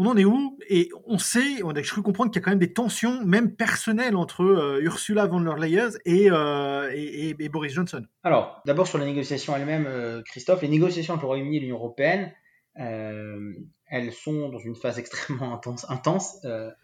on 0.01 0.07
en 0.07 0.17
est 0.17 0.25
où? 0.25 0.57
Et 0.67 0.89
on 1.05 1.19
sait, 1.19 1.61
a 1.63 1.81
cru 1.81 2.01
comprendre 2.01 2.31
qu'il 2.31 2.39
y 2.39 2.43
a 2.43 2.45
quand 2.45 2.51
même 2.51 2.59
des 2.59 2.73
tensions, 2.73 3.23
même 3.23 3.55
personnelles, 3.55 4.15
entre 4.15 4.43
euh, 4.43 4.81
Ursula 4.81 5.27
von 5.27 5.41
der 5.41 5.57
Leyen 5.57 5.89
euh, 6.07 6.89
et, 6.91 7.49
Boris 7.49 7.73
Johnson. 7.73 8.03
Alors, 8.23 8.61
d'abord 8.65 8.87
sur 8.87 8.97
les 8.97 9.05
négociations 9.05 9.55
elles-mêmes, 9.55 9.85
euh, 9.87 10.23
Christophe, 10.23 10.63
les 10.63 10.69
négociations 10.69 11.13
entre 11.13 11.23
le 11.23 11.27
Royaume-Uni 11.27 11.57
et 11.57 11.59
l'Union 11.59 11.77
européenne, 11.77 12.33
elles 12.75 14.13
sont 14.13 14.49
dans 14.49 14.57
une 14.57 14.75
phase 14.75 14.97
extrêmement 14.99 15.61
intense, 15.89 16.37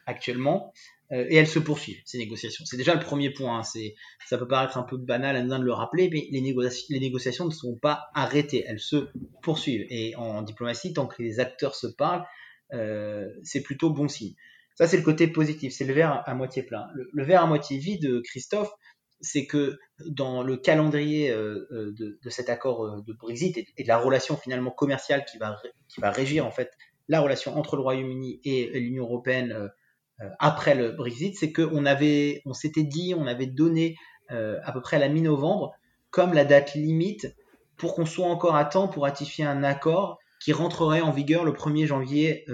actuellement, 0.06 0.74
et 1.10 1.38
elles 1.38 1.48
se 1.48 1.60
poursuivent, 1.60 2.02
ces 2.06 2.18
négociations. 2.18 2.66
C'est 2.66 2.78
déjà 2.78 2.94
le 2.94 3.00
premier 3.00 3.32
point. 3.32 3.60
Hein, 3.60 3.82
ça 4.28 4.38
peut 4.38 4.48
paraître 4.48 4.78
un 4.78 4.84
peu 4.84 4.98
banal 4.98 5.38
à 5.38 5.42
de 5.42 5.64
le 5.64 5.74
rappeler, 5.74 6.10
mais 6.12 6.28
les, 6.30 6.42
négociations 6.42 7.46
ne 7.46 7.52
sont 7.52 7.78
pas 7.78 8.10
arrêtées, 8.14 8.66
elles 8.68 8.82
se 8.82 9.08
poursuivent. 9.42 9.88
Et 9.90 10.14
en 10.18 10.42
diplomatie, 10.42 10.94
tant 10.94 11.08
que 11.08 11.24
les 11.24 11.40
acteurs 11.40 11.76
se 11.76 11.88
parlent, 11.88 12.26
c'est 12.72 13.62
plutôt 13.64 13.90
bon 13.90 14.08
signe. 14.08 14.34
Ça, 14.76 14.88
c'est 14.88 14.98
le 14.98 15.04
côté 15.04 15.28
positif, 15.28 15.74
c'est 15.74 15.86
le 15.86 15.94
verre 15.94 16.22
à, 16.26 16.36
moitié 16.36 16.62
plein. 16.62 16.88
Le, 16.94 17.24
verre 17.24 17.44
à 17.44 17.48
moitié 17.48 17.80
vide, 17.80 18.22
Christophe, 18.24 18.72
c'est 19.22 19.48
que 19.48 19.80
dans 20.06 20.44
le 20.44 20.56
calendrier 20.58 21.32
euh, 21.32 21.68
euh, 21.72 21.96
de, 21.98 22.30
cet 22.30 22.50
accord 22.50 23.02
de 23.02 23.14
Brexit 23.14 23.58
et, 23.58 23.84
de 23.84 23.88
la 23.88 23.98
relation 23.98 24.38
finalement 24.38 24.70
commerciale 24.70 25.26
qui 25.26 25.40
va, 25.40 25.58
qui 25.88 26.00
va 26.00 26.12
régir 26.12 26.46
en 26.46 26.52
fait 26.52 26.72
la 27.08 27.22
relation 27.22 27.58
entre 27.58 27.76
le 27.76 27.82
Royaume-Uni 27.82 28.40
et 28.44 28.80
l'Union 28.80 29.06
européenne 29.06 29.72
après 30.40 30.76
le 30.76 30.92
Brexit, 30.92 31.38
c'est 31.38 31.52
qu'on 31.52 31.86
avait, 31.86 32.42
on 32.46 32.54
s'était 32.54 32.84
dit, 32.84 33.14
on 33.16 33.28
avait 33.28 33.48
donné 33.48 33.96
à 34.30 34.72
peu 34.74 34.82
près 34.82 35.00
la 35.00 35.08
mi-novembre 35.08 35.74
comme 36.10 36.34
la 36.34 36.44
date 36.44 36.74
limite 36.74 37.34
pour 37.78 37.96
qu'on 37.96 38.06
soit 38.06 38.28
encore 38.28 38.56
à 38.56 38.66
temps 38.66 38.88
pour 38.88 39.04
ratifier 39.04 39.46
un 39.46 39.64
accord 39.64 40.20
qui 40.42 40.54
rentrerait 40.54 41.02
en 41.02 41.12
vigueur 41.12 41.44
le 41.44 41.52
1er 41.52 41.86
janvier 41.86 42.46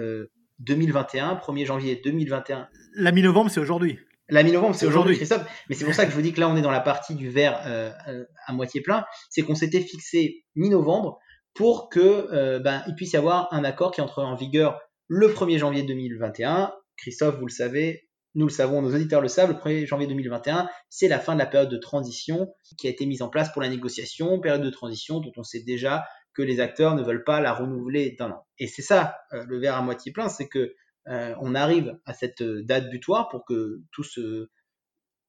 2021. 0.60 1.32
Euh, 1.32 1.36
1er 1.36 1.66
janvier 1.66 2.02
2021. 2.04 2.68
La 2.96 3.12
mi-novembre, 3.12 3.50
c'est 3.50 3.60
aujourd'hui. 3.60 4.00
La 4.30 4.44
mi-novembre, 4.44 4.76
c'est 4.76 4.86
aujourd'hui, 4.86 5.16
Christophe. 5.16 5.46
Mais 5.70 5.76
c'est 5.76 5.86
pour 5.86 5.94
ça 5.94 6.06
que 6.06 6.12
je 6.12 6.16
vous 6.16 6.22
dis 6.22 6.34
que 6.34 6.40
là, 6.40 6.50
on 6.50 6.56
est 6.56 6.62
dans 6.62 6.72
la 6.72 6.80
partie 6.80 7.16
du 7.16 7.30
verre 7.30 7.62
euh, 7.66 7.92
euh, 8.08 8.26
à 8.48 8.54
moitié 8.54 8.82
plein. 8.82 9.06
C'est 9.30 9.44
qu'on 9.44 9.56
s'était 9.56 9.82
fixé 9.82 10.44
mi-novembre 10.56 11.20
pour 11.54 11.90
que 11.90 12.58
ben, 12.64 12.82
il 12.88 12.96
puisse 12.96 13.14
y 13.14 13.18
avoir 13.18 13.48
un 13.54 13.64
accord 13.64 13.92
qui 13.92 14.02
entrerait 14.02 14.26
en 14.26 14.36
vigueur 14.36 14.80
le 15.08 15.28
1er 15.28 15.60
janvier 15.60 15.84
2021. 15.84 16.74
Christophe, 16.98 17.38
vous 17.38 17.46
le 17.46 17.52
savez, 17.52 18.08
nous 18.36 18.48
le 18.48 18.52
savons, 18.52 18.82
nos 18.82 18.94
auditeurs 18.94 19.22
le 19.22 19.28
savent, 19.28 19.52
le 19.52 19.58
1er 19.58 19.86
janvier 19.86 20.08
2021, 20.08 20.68
c'est 20.90 21.08
la 21.08 21.20
fin 21.20 21.34
de 21.34 21.40
la 21.40 21.46
période 21.46 21.70
de 21.70 21.78
transition 21.78 22.54
qui 22.78 22.88
a 22.88 22.90
été 22.90 23.06
mise 23.06 23.22
en 23.22 23.30
place 23.30 23.52
pour 23.52 23.62
la 23.62 23.70
négociation, 23.70 24.40
période 24.40 24.64
de 24.64 24.70
transition 24.70 25.20
dont 25.20 25.32
on 25.38 25.44
sait 25.44 25.62
déjà 25.62 26.06
que 26.34 26.42
les 26.42 26.60
acteurs 26.60 26.96
ne 26.96 27.04
veulent 27.04 27.24
pas 27.24 27.42
la 27.42 27.54
renouveler 27.54 28.16
d'un 28.18 28.32
an. 28.32 28.46
Et 28.58 28.68
c'est 28.68 28.82
ça 28.82 29.18
euh, 29.34 29.44
le 29.48 29.60
verre 29.60 29.76
à 29.76 29.82
moitié 29.82 30.12
plein, 30.12 30.30
c'est 30.30 30.48
que 30.48 30.74
euh, 31.08 31.36
on 31.42 31.54
arrive 31.56 31.98
à 32.06 32.14
cette 32.14 32.44
date 32.44 32.90
butoir 32.90 33.30
pour 33.30 33.46
que 33.46 33.82
tout 33.92 34.04
se 34.04 34.50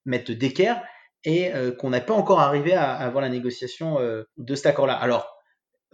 mette 0.05 0.31
d'équerre 0.31 0.83
et 1.25 1.53
euh, 1.53 1.73
qu'on 1.73 1.91
n'a 1.91 2.01
pas 2.01 2.15
encore 2.15 2.41
arrivé 2.41 2.75
à, 2.75 2.93
avoir 2.95 3.23
la 3.23 3.31
négociation 3.31 3.99
de 4.37 4.55
cet 4.55 4.67
accord-là. 4.67 4.95
Alors, 4.95 5.31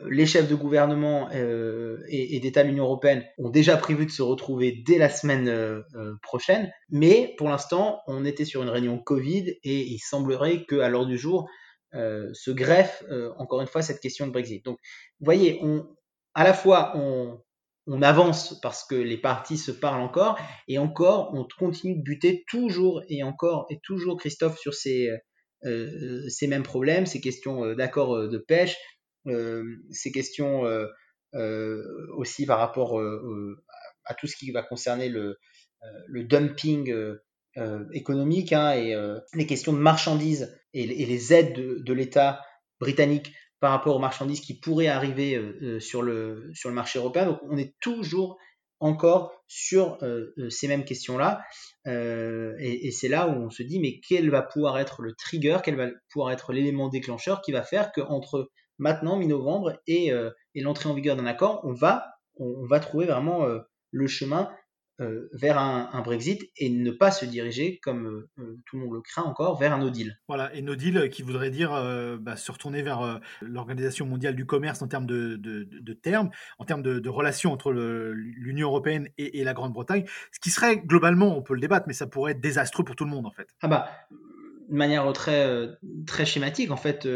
les 0.08 0.24
chefs 0.24 0.48
de 0.48 0.54
gouvernement 0.54 1.30
et, 1.30 2.40
d'État 2.40 2.62
de 2.62 2.68
l'Union 2.68 2.84
européenne 2.84 3.22
ont 3.36 3.50
déjà 3.50 3.76
prévu 3.76 4.06
de 4.06 4.10
se 4.10 4.22
retrouver 4.22 4.82
dès 4.86 4.96
la 4.96 5.10
semaine 5.10 5.82
prochaine, 6.22 6.72
mais 6.88 7.34
pour 7.36 7.50
l'instant, 7.50 8.00
on 8.06 8.24
était 8.24 8.46
sur 8.46 8.62
une 8.62 8.70
réunion 8.70 8.98
Covid 8.98 9.58
et 9.62 9.80
il 9.82 9.98
semblerait 9.98 10.64
qu'à 10.64 10.88
l'heure 10.88 11.04
du 11.04 11.18
jour, 11.18 11.50
euh, 11.50 11.50
se 11.92 12.50
greffe 12.50 13.04
euh, 13.10 13.32
encore 13.38 13.60
une 13.60 13.66
fois 13.66 13.82
cette 13.82 14.00
question 14.00 14.26
de 14.26 14.32
Brexit. 14.32 14.64
Donc, 14.64 14.78
vous 15.18 15.24
voyez, 15.24 15.60
à 16.34 16.44
la 16.44 16.54
fois 16.54 16.92
on, 16.96 17.42
avance 18.02 18.60
parce 18.60 18.84
que 18.84 18.94
les 18.94 19.18
partis 19.18 19.58
se 19.58 19.72
parlent 19.72 20.00
encore, 20.00 20.38
et 20.68 20.78
encore 20.78 21.34
on 21.34 21.44
continue 21.58 21.96
de 21.96 22.02
buter 22.02 22.44
toujours 22.48 23.02
et 23.08 23.24
encore 23.24 23.66
et 23.68 23.80
toujours 23.82 24.16
Christophe 24.16 24.58
sur 24.58 24.74
ces, 24.74 25.10
euh, 25.64 26.28
ces 26.28 26.46
mêmes 26.46 26.62
problèmes, 26.62 27.04
ces 27.04 27.20
questions 27.20 27.74
d'accord 27.74 28.28
de 28.28 28.38
pêche, 28.38 28.76
ces 29.26 30.12
questions 30.12 30.62
aussi 31.32 32.46
par 32.46 32.60
rapport 32.60 33.00
à 34.04 34.14
tout 34.14 34.28
ce 34.28 34.36
qui 34.36 34.52
va 34.52 34.62
concerner 34.62 35.08
le 35.08 35.36
dumping 36.22 36.94
euh, 37.56 37.84
économique 37.92 38.52
hein, 38.52 38.74
et 38.74 38.94
euh, 38.94 39.18
les 39.34 39.44
questions 39.44 39.72
de 39.72 39.78
marchandises 39.78 40.56
et, 40.72 40.86
les 40.86 41.34
aides 41.34 41.52
de, 41.52 41.92
l'État 41.92 42.40
britannique 42.78 43.34
par 43.58 43.72
rapport 43.72 43.96
aux 43.96 43.98
marchandises 43.98 44.40
qui 44.40 44.60
pourraient 44.60 44.86
arriver 44.86 45.34
euh, 45.34 45.80
sur, 45.80 46.02
le, 46.02 46.48
sur 46.54 46.68
le 46.68 46.76
marché 46.76 47.00
européen. 47.00 47.26
Donc 47.26 47.40
on 47.42 47.56
est 47.56 47.74
toujours 47.80 48.38
encore 48.78 49.32
sur 49.48 49.98
ces 50.48 50.68
mêmes 50.68 50.84
questions-là. 50.84 51.42
et, 51.84 52.90
c'est 52.92 53.08
là 53.08 53.28
où 53.28 53.32
on 53.32 53.50
se 53.50 53.62
dit, 53.62 53.78
mais 53.78 54.00
quel 54.08 54.30
va 54.30 54.40
pouvoir 54.40 54.78
être 54.78 55.02
le 55.02 55.12
trigger, 55.12 55.58
quel 55.62 55.74
va 55.74 55.88
pouvoir 56.10 56.30
être 56.30 56.54
l'élément 56.54 56.88
déclencheur 56.88 57.42
qui 57.42 57.52
va 57.52 57.62
faire 57.62 57.92
qu'entre 57.92 58.48
maintenant, 58.78 59.18
mi-novembre, 59.18 59.78
et, 59.86 60.12
et 60.54 60.60
l'entrée 60.62 60.88
en 60.88 60.94
vigueur 60.94 61.14
d'un 61.16 61.26
accord, 61.26 61.60
on 61.64 61.74
va, 61.74 62.06
on 62.36 62.64
va 62.66 62.80
trouver 62.80 63.04
vraiment 63.04 63.46
le 63.90 64.06
chemin 64.06 64.50
euh, 65.00 65.30
vers 65.32 65.58
un, 65.58 66.02
Brexit 66.02 66.50
et 66.56 66.68
ne 66.68 66.90
pas 66.90 67.10
se 67.10 67.24
diriger, 67.24 67.78
comme 67.82 68.06
euh, 68.06 68.28
euh, 68.38 68.58
tout 68.66 68.76
le 68.76 68.84
monde 68.84 68.94
le 68.94 69.00
craint 69.00 69.22
encore, 69.22 69.58
vers 69.58 69.72
un 69.72 69.78
no 69.78 69.88
deal. 69.88 70.18
Voilà, 70.28 70.54
et 70.54 70.60
no 70.60 70.74
deal 70.74 71.08
qui 71.08 71.22
voudrait 71.22 71.50
dire 71.50 71.70
bah, 72.20 72.36
se 72.36 72.52
retourner 72.52 72.82
vers 72.82 73.20
l'Organisation 73.40 74.06
mondiale 74.06 74.34
du 74.34 74.44
commerce 74.44 74.82
en 74.82 74.88
termes 74.88 75.06
de, 75.06 75.92
termes, 76.02 76.30
en 76.58 76.64
termes 76.64 76.82
de, 76.82 77.08
relations 77.08 77.52
entre 77.52 77.72
l'Union 77.72 78.68
européenne 78.68 79.08
et, 79.16 79.42
la 79.42 79.54
Grande-Bretagne, 79.54 80.04
ce 80.32 80.40
qui 80.40 80.50
serait 80.50 80.78
globalement, 80.78 81.36
on 81.36 81.42
peut 81.42 81.54
le 81.54 81.60
débattre, 81.60 81.86
mais 81.86 81.94
ça 81.94 82.06
pourrait 82.06 82.32
être 82.32 82.40
désastreux 82.40 82.84
pour 82.84 82.94
tout 82.94 83.04
le 83.04 83.10
monde 83.10 83.26
en 83.26 83.32
fait. 83.32 83.48
Ah 83.62 83.68
bah, 83.68 83.90
de 84.68 84.76
manière 84.76 85.10
très, 85.12 85.68
très 86.06 86.26
schématique, 86.26 86.70
en 86.70 86.76
fait, 86.76 87.08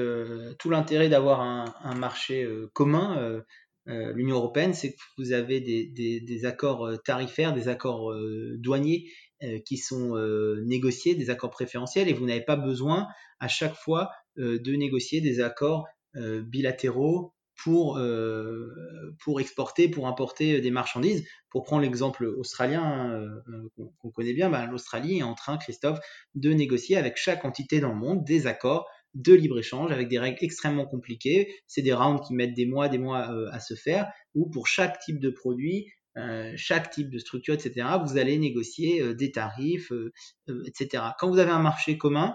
tout 0.59 0.71
l'intérêt 0.71 1.09
d'avoir 1.09 1.41
un, 1.41 1.75
un, 1.83 1.95
marché 1.95 2.49
commun 2.73 3.19
euh, 3.19 3.43
l'Union 3.87 4.37
européenne, 4.37 4.75
c'est 4.75 4.93
que 4.93 4.99
vous 5.19 5.33
avez 5.33 5.61
des, 5.61 6.45
accords 6.45 6.87
euh, 6.87 6.97
tarifaires, 6.97 7.53
des 7.53 7.69
accords 7.69 8.13
euh, 8.13 8.57
douaniers 8.59 9.11
qui 9.67 9.77
sont 9.77 10.17
négociés, 10.65 11.15
des 11.15 11.29
accords 11.29 11.51
préférentiels, 11.51 12.09
et 12.09 12.15
vous 12.15 12.25
n'avez 12.25 12.41
pas 12.41 12.57
besoin 12.57 13.09
à 13.41 13.49
chaque 13.49 13.75
fois 13.75 14.11
de 14.39 14.73
négocier 14.73 15.21
des 15.21 15.43
accords 15.43 15.85
bilatéraux 16.15 17.35
pour, 17.63 18.01
pour 19.23 19.41
exporter, 19.41 19.89
pour 19.91 20.09
importer 20.09 20.63
des 20.63 20.71
marchandises. 20.71 21.27
Pour 21.51 21.65
prendre 21.65 21.83
l'exemple 21.83 22.25
australien 22.25 23.21
qu'on 23.77 24.11
connaît 24.11 24.33
bien, 24.33 24.49
ben, 24.49 24.65
l'Australie 24.65 25.19
est 25.19 25.23
en 25.23 25.35
train, 25.35 25.59
Christophe, 25.59 25.99
de 26.35 26.55
négocier 26.55 26.97
avec 26.97 27.19
chaque 27.19 27.45
entité 27.45 27.81
dans 27.81 27.91
le 27.91 27.97
monde 27.99 28.25
des 28.25 28.47
accords 28.47 28.89
de 29.15 29.33
libre-échange 29.33 29.93
avec 29.93 30.09
des 30.09 30.19
règles 30.19 30.39
extrêmement 30.41 30.87
compliquées. 30.87 31.55
C'est 31.67 31.83
des 31.83 31.93
rounds 31.93 32.21
qui 32.27 32.35
mettent 32.35 32.55
des 32.55 32.67
mois, 32.67 32.89
des 32.89 32.99
mois 32.99 33.31
euh, 33.33 33.49
à 33.53 33.61
se 33.61 33.75
faire, 33.75 34.11
où 34.35 34.51
pour 34.51 34.67
chaque 34.67 34.99
type 35.01 35.21
de 35.21 35.31
produit, 35.31 35.87
euh, 36.17 36.53
chaque 36.57 36.91
type 36.91 37.11
de 37.11 37.19
structure, 37.19 37.55
etc., 37.55 37.87
vous 38.05 38.19
allez 38.19 38.39
négocier 38.39 39.01
euh, 39.03 39.15
des 39.15 39.31
tarifs, 39.33 39.93
etc. 40.67 41.05
Quand 41.19 41.31
vous 41.31 41.39
avez 41.39 41.51
un 41.51 41.63
marché 41.63 41.97
commun, 41.97 42.35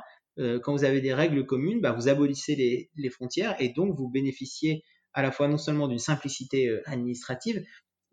quand 0.63 0.71
vous 0.71 0.85
avez 0.85 1.01
des 1.01 1.13
règles 1.13 1.45
communes, 1.45 1.81
bah, 1.81 1.91
vous 1.91 2.07
abolissez 2.07 2.55
les, 2.95 3.09
frontières 3.09 3.57
et 3.59 3.73
donc 3.73 3.97
vous 3.97 4.09
bénéficiez 4.09 4.83
à 5.11 5.21
la 5.21 5.33
fois 5.33 5.49
non 5.49 5.57
seulement 5.57 5.89
d'une 5.89 5.99
simplicité 5.99 6.79
administrative, 6.85 7.61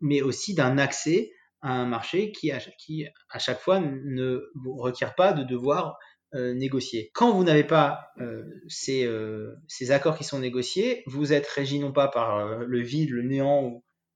mais 0.01 0.21
aussi 0.21 0.53
d'un 0.53 0.77
accès 0.77 1.31
à 1.61 1.71
un 1.71 1.85
marché 1.85 2.33
qui 2.33 2.51
à, 2.51 2.59
qui, 2.59 3.05
à 3.29 3.39
chaque 3.39 3.61
fois, 3.61 3.79
ne 3.79 4.41
vous 4.55 4.75
requiert 4.75 5.15
pas 5.15 5.31
de 5.31 5.43
devoir 5.43 5.95
euh, 6.35 6.53
négocier. 6.53 7.09
Quand 7.13 7.31
vous 7.31 7.45
n'avez 7.45 7.63
pas 7.63 8.11
euh, 8.19 8.43
ces, 8.67 9.05
euh, 9.05 9.55
ces, 9.69 9.91
accords 9.91 10.17
qui 10.17 10.25
sont 10.25 10.39
négociés, 10.39 11.03
vous 11.05 11.31
êtes 11.31 11.47
régi 11.47 11.79
non 11.79 11.93
pas 11.93 12.09
par 12.09 12.65
le 12.65 12.81
vide, 12.81 13.11
le 13.11 13.21
néant 13.21 13.63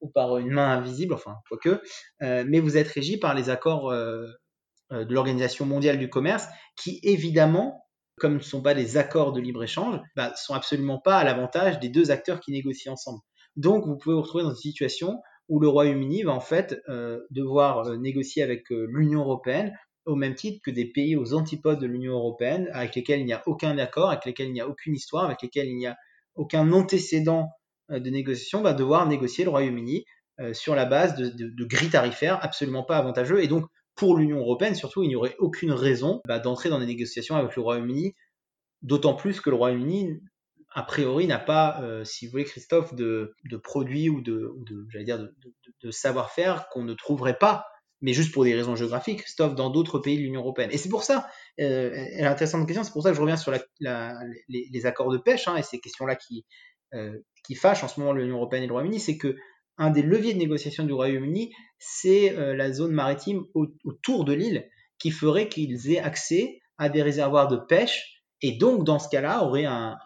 ou, 0.01 0.09
par 0.13 0.37
une 0.37 0.51
main 0.51 0.73
invisible, 0.73 1.13
enfin, 1.13 1.37
quoique, 1.47 1.81
mais 2.19 2.59
vous 2.59 2.75
êtes 2.75 2.89
régi 2.89 3.17
par 3.17 3.33
les 3.33 3.49
accords 3.49 3.91
de 3.91 5.13
l'Organisation 5.13 5.65
mondiale 5.65 5.99
du 5.99 6.09
commerce 6.09 6.47
qui, 6.75 6.99
évidemment, 7.03 7.87
comme 8.17 8.35
ne 8.35 8.39
sont 8.39 8.61
pas 8.61 8.73
des 8.73 8.97
accords 8.97 9.31
de 9.31 9.39
libre-échange, 9.39 10.01
bah, 10.17 10.33
sont 10.35 10.53
absolument 10.53 10.99
pas 10.99 11.17
à 11.17 11.23
l'avantage 11.23 11.79
des 11.79 11.89
deux 11.89 12.11
acteurs 12.11 12.41
qui 12.41 12.51
négocient 12.51 12.93
ensemble. 12.93 13.19
Donc, 13.55 13.85
vous 13.85 13.95
pouvez 13.95 14.15
vous 14.15 14.23
retrouver 14.23 14.43
dans 14.43 14.49
une 14.49 14.55
situation 14.55 15.21
où 15.47 15.61
le 15.61 15.69
Royaume-Uni 15.69 16.23
va 16.23 16.33
en 16.33 16.41
fait 16.41 16.81
devoir 17.29 17.97
négocier 17.97 18.43
avec 18.43 18.65
l'Union 18.69 19.21
européenne 19.21 19.71
au 20.05 20.15
même 20.15 20.35
titre 20.35 20.59
que 20.63 20.71
des 20.71 20.85
pays 20.85 21.15
aux 21.15 21.33
antipodes 21.33 21.79
de 21.79 21.87
l'Union 21.87 22.13
européenne, 22.13 22.69
avec 22.73 22.95
lesquels 22.95 23.19
il 23.19 23.25
n'y 23.25 23.33
a 23.33 23.43
aucun 23.45 23.77
accord, 23.77 24.09
avec 24.09 24.25
lesquels 24.25 24.47
il 24.47 24.53
n'y 24.53 24.61
a 24.61 24.67
aucune 24.67 24.95
histoire, 24.95 25.25
avec 25.25 25.41
lesquels 25.41 25.67
il 25.67 25.77
n'y 25.77 25.87
a 25.87 25.97
aucun 26.35 26.71
antécédent 26.71 27.49
euh, 27.91 27.99
de 27.99 28.09
négociation, 28.09 28.61
va 28.61 28.73
devoir 28.73 29.07
négocier 29.07 29.43
le 29.43 29.51
Royaume-Uni 29.51 30.05
euh, 30.39 30.53
sur 30.53 30.75
la 30.75 30.85
base 30.85 31.15
de, 31.15 31.29
de, 31.29 31.65
grilles 31.65 31.89
tarifaires 31.89 32.43
absolument 32.43 32.83
pas 32.83 32.97
avantageux. 32.97 33.43
Et 33.43 33.47
donc, 33.47 33.65
pour 33.95 34.17
l'Union 34.17 34.37
européenne, 34.37 34.75
surtout, 34.75 35.03
il 35.03 35.09
n'y 35.09 35.15
aurait 35.15 35.35
aucune 35.39 35.71
raison 35.71 36.21
bah, 36.27 36.39
d'entrer 36.39 36.69
dans 36.69 36.79
des 36.79 36.85
négociations 36.85 37.35
avec 37.35 37.55
le 37.55 37.61
Royaume-Uni, 37.61 38.15
d'autant 38.81 39.13
plus 39.13 39.41
que 39.41 39.49
le 39.49 39.55
Royaume-Uni, 39.57 40.19
a 40.73 40.83
priori, 40.83 41.27
n'a 41.27 41.37
pas, 41.37 41.81
euh, 41.81 42.03
si 42.05 42.25
vous 42.25 42.31
voulez, 42.31 42.45
Christophe, 42.45 42.95
de, 42.95 43.35
de 43.49 43.57
produits 43.57 44.09
ou 44.09 44.21
de, 44.21 44.53
de 44.65 44.87
j'allais 44.89 45.05
de, 45.05 45.35
de 45.83 45.91
savoir-faire 45.91 46.69
qu'on 46.69 46.83
ne 46.83 46.93
trouverait 46.93 47.37
pas 47.37 47.65
mais 48.01 48.13
juste 48.13 48.33
pour 48.33 48.43
des 48.43 48.53
raisons 48.55 48.75
géographiques, 48.75 49.19
Christophe, 49.19 49.55
dans 49.55 49.69
d'autres 49.69 49.99
pays 49.99 50.17
de 50.17 50.23
l'Union 50.23 50.41
européenne. 50.41 50.69
Et 50.71 50.77
c'est 50.77 50.89
pour 50.89 51.03
ça, 51.03 51.27
euh, 51.59 51.91
elle 51.93 52.35
question, 52.35 52.83
c'est 52.83 52.91
pour 52.91 53.03
ça 53.03 53.09
que 53.09 53.15
je 53.15 53.21
reviens 53.21 53.37
sur 53.37 53.53
les, 53.79 54.85
accords 54.85 55.11
de 55.11 55.17
pêche 55.17 55.47
hein, 55.47 55.55
et 55.57 55.63
ces 55.63 55.79
questions-là 55.79 56.15
qui, 56.15 56.45
euh, 56.93 57.19
qui 57.45 57.55
fâchent 57.55 57.83
en 57.83 57.87
ce 57.87 57.99
moment 57.99 58.13
l'Union 58.13 58.37
européenne 58.37 58.63
et 58.63 58.67
le 58.67 58.73
Royaume-Uni, 58.73 58.99
c'est 58.99 59.17
que 59.17 59.35
un 59.77 59.89
des 59.89 60.01
leviers 60.01 60.33
de 60.33 60.39
négociation 60.39 60.83
du 60.83 60.93
Royaume-Uni, 60.93 61.53
c'est 61.79 62.35
euh, 62.35 62.55
la 62.55 62.71
zone 62.71 62.91
maritime 62.91 63.43
autour 63.53 64.25
de 64.25 64.33
l'île 64.33 64.69
qui 64.99 65.11
ferait 65.11 65.49
qu'ils 65.49 65.91
aient 65.91 65.99
accès 65.99 66.59
à 66.77 66.89
des 66.89 67.01
réservoirs 67.01 67.47
de 67.47 67.57
pêche 67.57 68.23
et 68.41 68.53
donc 68.53 68.83
dans 68.83 68.99
ce 68.99 69.09
cas-là 69.09 69.43
aurait 69.43 69.65
un, 69.65 69.97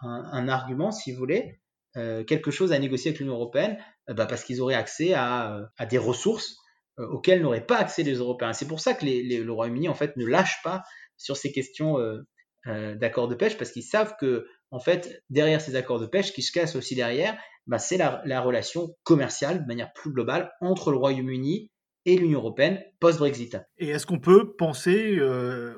argument, 0.48 0.92
si 0.92 1.12
vous 1.12 1.18
voulez, 1.18 1.60
euh, 1.96 2.24
quelque 2.24 2.50
chose 2.50 2.72
à 2.72 2.78
négocier 2.78 3.10
avec 3.10 3.20
l'Union 3.20 3.34
européenne, 3.34 3.78
bah 4.08 4.26
parce 4.26 4.44
qu'ils 4.44 4.60
auraient 4.60 4.74
accès 4.74 5.14
à, 5.14 5.68
des 5.90 5.98
ressources 5.98 6.56
auxquels 6.98 7.42
n'auraient 7.42 7.66
pas 7.66 7.78
accès 7.78 8.02
les 8.02 8.14
Européens. 8.14 8.52
C'est 8.52 8.68
pour 8.68 8.80
ça 8.80 8.94
que 8.94 9.04
le 9.04 9.52
Royaume-Uni 9.52 9.88
en 9.88 9.94
fait 9.94 10.16
ne 10.16 10.26
lâche 10.26 10.62
pas 10.62 10.82
sur 11.16 11.36
ces 11.36 11.52
questions 11.52 11.98
euh, 11.98 12.22
euh, 12.66 12.94
d'accords 12.94 13.28
de 13.28 13.34
pêche 13.34 13.56
parce 13.56 13.70
qu'ils 13.70 13.82
savent 13.82 14.14
que 14.18 14.46
en 14.70 14.80
fait 14.80 15.22
derrière 15.30 15.60
ces 15.60 15.76
accords 15.76 16.00
de 16.00 16.06
pêche 16.06 16.32
qui 16.32 16.42
se 16.42 16.52
cassent 16.52 16.76
aussi 16.76 16.94
derrière, 16.94 17.38
bah, 17.66 17.78
c'est 17.78 17.96
la, 17.96 18.40
relation 18.40 18.96
commerciale 19.02 19.62
de 19.62 19.66
manière 19.66 19.92
plus 19.92 20.12
globale 20.12 20.52
entre 20.60 20.90
le 20.90 20.96
Royaume-Uni 20.96 21.70
et 22.04 22.16
l'Union 22.16 22.38
européenne 22.38 22.80
post-Brexit. 23.00 23.58
Et 23.78 23.88
est-ce 23.88 24.06
qu'on 24.06 24.20
peut 24.20 24.54
penser 24.54 25.20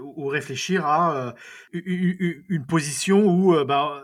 ou 0.03 0.27
réfléchir 0.27 0.85
à 0.85 1.35
une, 1.73 2.67
position 2.67 3.25
où 3.25 3.65
bah, 3.65 4.03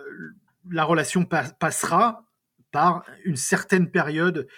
la 0.70 0.84
relation 0.84 1.26
passera 1.26 2.24
par 2.72 3.04
une 3.24 3.36
certaine 3.36 3.90
période 3.90 4.48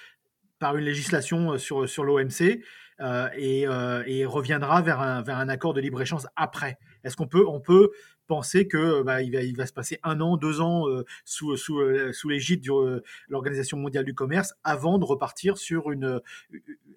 par 0.58 0.76
une 0.76 0.84
législation 0.84 1.52
euh, 1.52 1.58
sur, 1.58 1.88
sur 1.88 2.04
l'OMC 2.04 2.60
euh, 3.00 3.28
et, 3.36 3.66
euh, 3.66 4.02
et, 4.06 4.24
reviendra 4.24 4.80
vers 4.80 5.00
un, 5.00 5.22
vers 5.22 5.36
un 5.36 5.48
accord 5.48 5.74
de 5.74 5.80
libre-échange 5.80 6.22
après. 6.34 6.78
Est-ce 7.04 7.16
qu'on 7.16 7.26
peut, 7.26 7.44
on 7.46 7.60
peut 7.60 7.90
penser 8.26 8.66
que 8.66 9.02
bah, 9.02 9.22
il, 9.22 9.32
va, 9.32 9.42
il 9.42 9.56
va 9.56 9.66
se 9.66 9.72
passer 9.72 9.98
un 10.02 10.20
an, 10.20 10.36
deux 10.36 10.60
ans 10.60 10.86
sous, 11.24 11.56
sous, 11.56 11.80
sous 12.12 12.28
l'égide 12.28 12.64
de 12.64 13.04
l'Organisation 13.28 13.78
mondiale 13.78 14.04
du 14.04 14.14
commerce 14.14 14.54
avant 14.64 14.98
de 14.98 15.04
repartir 15.04 15.58
sur 15.58 15.92
une, 15.92 16.20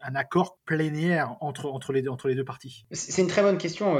un 0.02 0.16
accord 0.16 0.58
plénière 0.66 1.36
entre, 1.40 1.68
entre, 1.68 1.94
les, 1.94 2.08
entre 2.10 2.30
les 2.30 2.34
deux 2.34 2.46
parties? 2.46 2.88
C'est 2.94 3.22
une 3.22 3.28
très 3.28 3.44
bonne 3.44 3.60
question, 3.60 3.96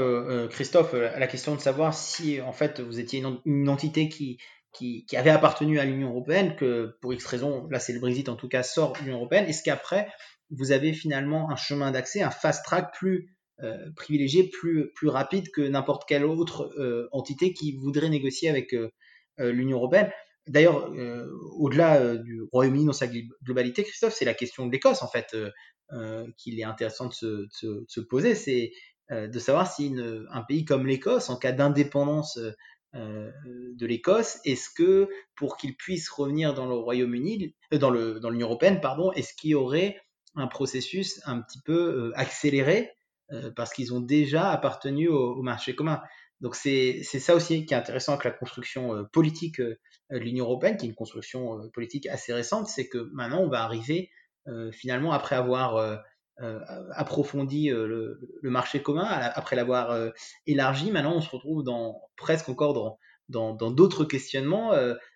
Christophe, 0.48 0.92
la 0.92 1.26
question 1.28 1.54
de 1.54 1.60
savoir 1.60 1.94
si 1.94 2.40
en 2.40 2.52
fait 2.52 2.80
vous 2.80 2.98
étiez 2.98 3.22
une 3.44 3.68
entité 3.68 4.08
qui, 4.08 4.38
qui, 4.72 5.04
avait 5.16 5.30
appartenu 5.30 5.78
à 5.78 5.84
l'Union 5.84 6.10
européenne, 6.10 6.56
que 6.56 6.96
pour 7.00 7.12
X 7.12 7.26
raison, 7.26 7.66
là 7.70 7.80
c'est 7.80 7.92
le 7.92 8.00
Brexit 8.00 8.28
en 8.28 8.36
tout 8.36 8.48
cas, 8.48 8.62
sort 8.62 8.92
de 8.92 8.98
l'Union 9.00 9.16
européenne, 9.16 9.46
est-ce 9.46 9.62
qu'après, 9.62 10.08
vous 10.50 10.72
avez 10.72 10.92
finalement 10.92 11.50
un 11.50 11.56
chemin 11.56 11.90
d'accès, 11.90 12.22
un 12.22 12.30
fast 12.30 12.64
track 12.64 12.94
plus 12.94 13.36
euh, 13.62 13.90
privilégié, 13.94 14.48
plus, 14.48 14.90
plus 14.94 15.08
rapide 15.08 15.50
que 15.50 15.60
n'importe 15.60 16.08
quelle 16.08 16.24
autre 16.24 16.72
euh, 16.78 17.08
entité 17.12 17.52
qui 17.52 17.76
voudrait 17.76 18.08
négocier 18.08 18.48
avec 18.48 18.72
euh, 18.72 18.90
l'Union 19.38 19.76
européenne? 19.76 20.10
D'ailleurs, 20.46 20.90
au-delà 21.58 22.16
du 22.16 22.42
Royaume-Uni 22.50 22.86
dans 22.86 22.92
sa 22.92 23.06
globalité, 23.44 23.84
Christophe, 23.84 24.14
c'est 24.14 24.24
la 24.24 24.34
question 24.34 24.66
de 24.66 24.72
l'Écosse 24.72 25.02
en 25.02 25.06
fait 25.06 25.36
qu'il 26.36 26.58
est 26.58 26.64
intéressant 26.64 27.08
de 27.08 27.12
se, 27.12 27.84
se 27.86 28.00
poser, 28.00 28.34
c'est 28.34 28.72
de 29.10 29.38
savoir 29.38 29.70
si 29.72 29.94
un 30.30 30.42
pays 30.42 30.64
comme 30.64 30.86
l'Écosse, 30.86 31.30
en 31.30 31.36
cas 31.36 31.52
d'indépendance 31.52 32.38
de 32.94 33.86
l'Écosse, 33.86 34.40
est-ce 34.44 34.68
que 34.70 35.08
pour 35.36 35.56
qu'ils 35.56 35.76
puissent 35.76 36.10
revenir 36.10 36.54
dans 36.54 36.66
le 36.66 36.74
Royaume-Uni, 36.74 37.54
euh, 37.72 37.78
dans 37.78 37.90
le 37.90 38.20
dans 38.20 38.30
l'Union 38.30 38.48
européenne, 38.48 38.80
pardon, 38.80 39.12
est-ce 39.12 39.34
qu'il 39.34 39.50
y 39.50 39.54
aurait 39.54 40.00
un 40.34 40.46
processus 40.46 41.20
un 41.24 41.40
petit 41.40 41.60
peu 41.64 42.08
euh, 42.08 42.12
accéléré 42.14 42.92
parce 43.54 43.72
qu'ils 43.72 43.94
ont 43.94 44.00
déjà 44.00 44.50
appartenu 44.50 45.06
au, 45.06 45.40
marché 45.40 45.76
commun? 45.76 46.02
Donc 46.40 46.56
c'est 46.56 47.04
ça 47.04 47.36
aussi 47.36 47.64
qui 47.64 47.74
est 47.74 47.76
intéressant 47.76 48.14
avec 48.14 48.24
la 48.24 48.32
construction 48.32 49.04
politique 49.12 49.60
de 49.60 49.78
l'Union 50.10 50.46
européenne, 50.46 50.76
qui 50.76 50.86
est 50.86 50.88
une 50.88 50.96
construction 50.96 51.60
politique 51.72 52.08
assez 52.08 52.32
récente, 52.32 52.66
c'est 52.66 52.88
que 52.88 53.08
maintenant 53.12 53.42
on 53.42 53.48
va 53.48 53.62
arriver 53.62 54.10
finalement 54.72 55.12
après 55.12 55.36
avoir 55.36 55.76
euh, 55.76 55.96
approfondi 56.94 57.70
euh, 57.70 57.86
le, 58.42 58.50
marché 58.50 58.82
commun, 58.82 59.04
après 59.04 59.56
l'avoir 59.56 59.90
euh, 59.90 60.10
élargi, 60.46 60.90
maintenant 60.90 61.16
on 61.16 61.20
se 61.20 61.30
retrouve 61.30 61.62
dans 61.62 62.00
presque 62.16 62.48
encore 62.48 62.98
dans 63.28 63.70
d'autres 63.70 64.04
questionnements 64.04 64.72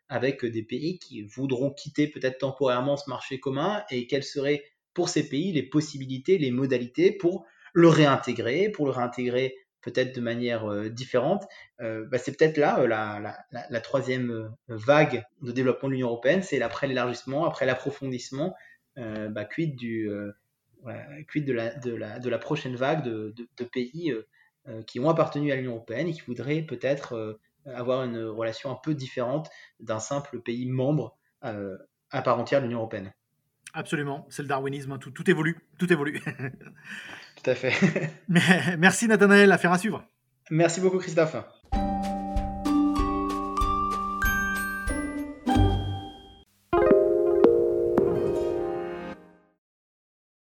avec 0.09 0.45
des 0.45 0.63
pays 0.63 0.99
qui 1.01 1.23
voudront 1.23 1.73
quitter 1.73 2.07
peut-être 2.07 2.39
temporairement 2.39 2.97
ce 2.97 3.11
marché 3.11 3.41
commun. 3.41 3.83
Et 3.91 4.07
quelles 4.07 4.23
seraient 4.23 4.63
pour 4.93 5.09
ces 5.09 5.29
pays 5.29 5.53
les 5.53 5.65
possibilités, 5.65 6.39
les 6.39 6.53
modalités 6.53 7.11
pour 7.11 7.45
le 7.73 7.89
réintégrer, 7.89 8.69
pour 8.69 8.87
le 8.87 8.93
réintégrer 8.93 9.57
peut-être 9.83 10.15
de 10.15 10.21
manière 10.21 10.91
différente? 10.91 11.45
Bah, 11.81 12.19
c'est 12.19 12.39
peut-être 12.39 12.57
là 12.57 12.87
la, 12.87 13.81
troisième 13.81 14.55
vague 14.69 15.25
de 15.43 15.51
développement 15.51 15.89
de 15.89 15.95
l'Union 15.95 16.09
européenne, 16.09 16.45
c'est 16.45 16.63
après 16.63 16.87
l'élargissement, 16.87 17.47
après 17.47 17.67
l'approfondissement, 17.67 18.55
bah, 18.97 19.45
quid 19.45 19.75
du, 19.75 20.09
quid 21.29 21.45
de 21.45 21.53
la, 21.53 21.75
de, 21.75 21.95
la, 21.95 22.19
de 22.19 22.29
la 22.29 22.39
prochaine 22.39 22.77
vague 22.77 23.05
de, 23.05 23.35
de, 23.37 23.65
pays 23.65 24.13
euh, 24.13 24.27
euh, 24.69 24.83
qui 24.83 25.01
ont 25.01 25.09
appartenu 25.09 25.53
à 25.53 25.57
l'Union 25.57 25.73
européenne 25.73 26.09
et 26.09 26.13
qui 26.13 26.23
voudraient 26.23 26.63
peut-être 26.63 27.15
euh, 27.15 27.41
avoir 27.67 28.05
une 28.05 28.23
relation 28.25 28.71
un 28.71 28.79
peu 28.83 28.95
différente 28.95 29.49
d'un 29.81 29.99
simple 29.99 30.41
pays 30.41 30.67
membre 30.67 31.17
à 31.43 32.23
part 32.23 32.39
entière 32.39 32.61
de 32.61 32.67
l'Union 32.67 32.79
européenne. 32.79 33.13
Absolument, 33.75 34.27
c'est 34.31 34.41
le 34.41 34.49
darwinisme, 34.49 34.93
hein. 34.93 34.99
tout, 34.99 35.11
tout 35.11 35.29
évolue, 35.31 35.59
tout 35.79 35.93
évolue. 35.93 36.23
tout 36.23 37.51
à 37.51 37.55
fait. 37.55 37.73
Merci 38.79 39.09
Nathanaël, 39.09 39.53
affaire 39.53 39.73
à 39.73 39.79
suivre. 39.79 40.07
Merci 40.51 40.81
beaucoup 40.81 40.99
Christophe. 40.99 41.37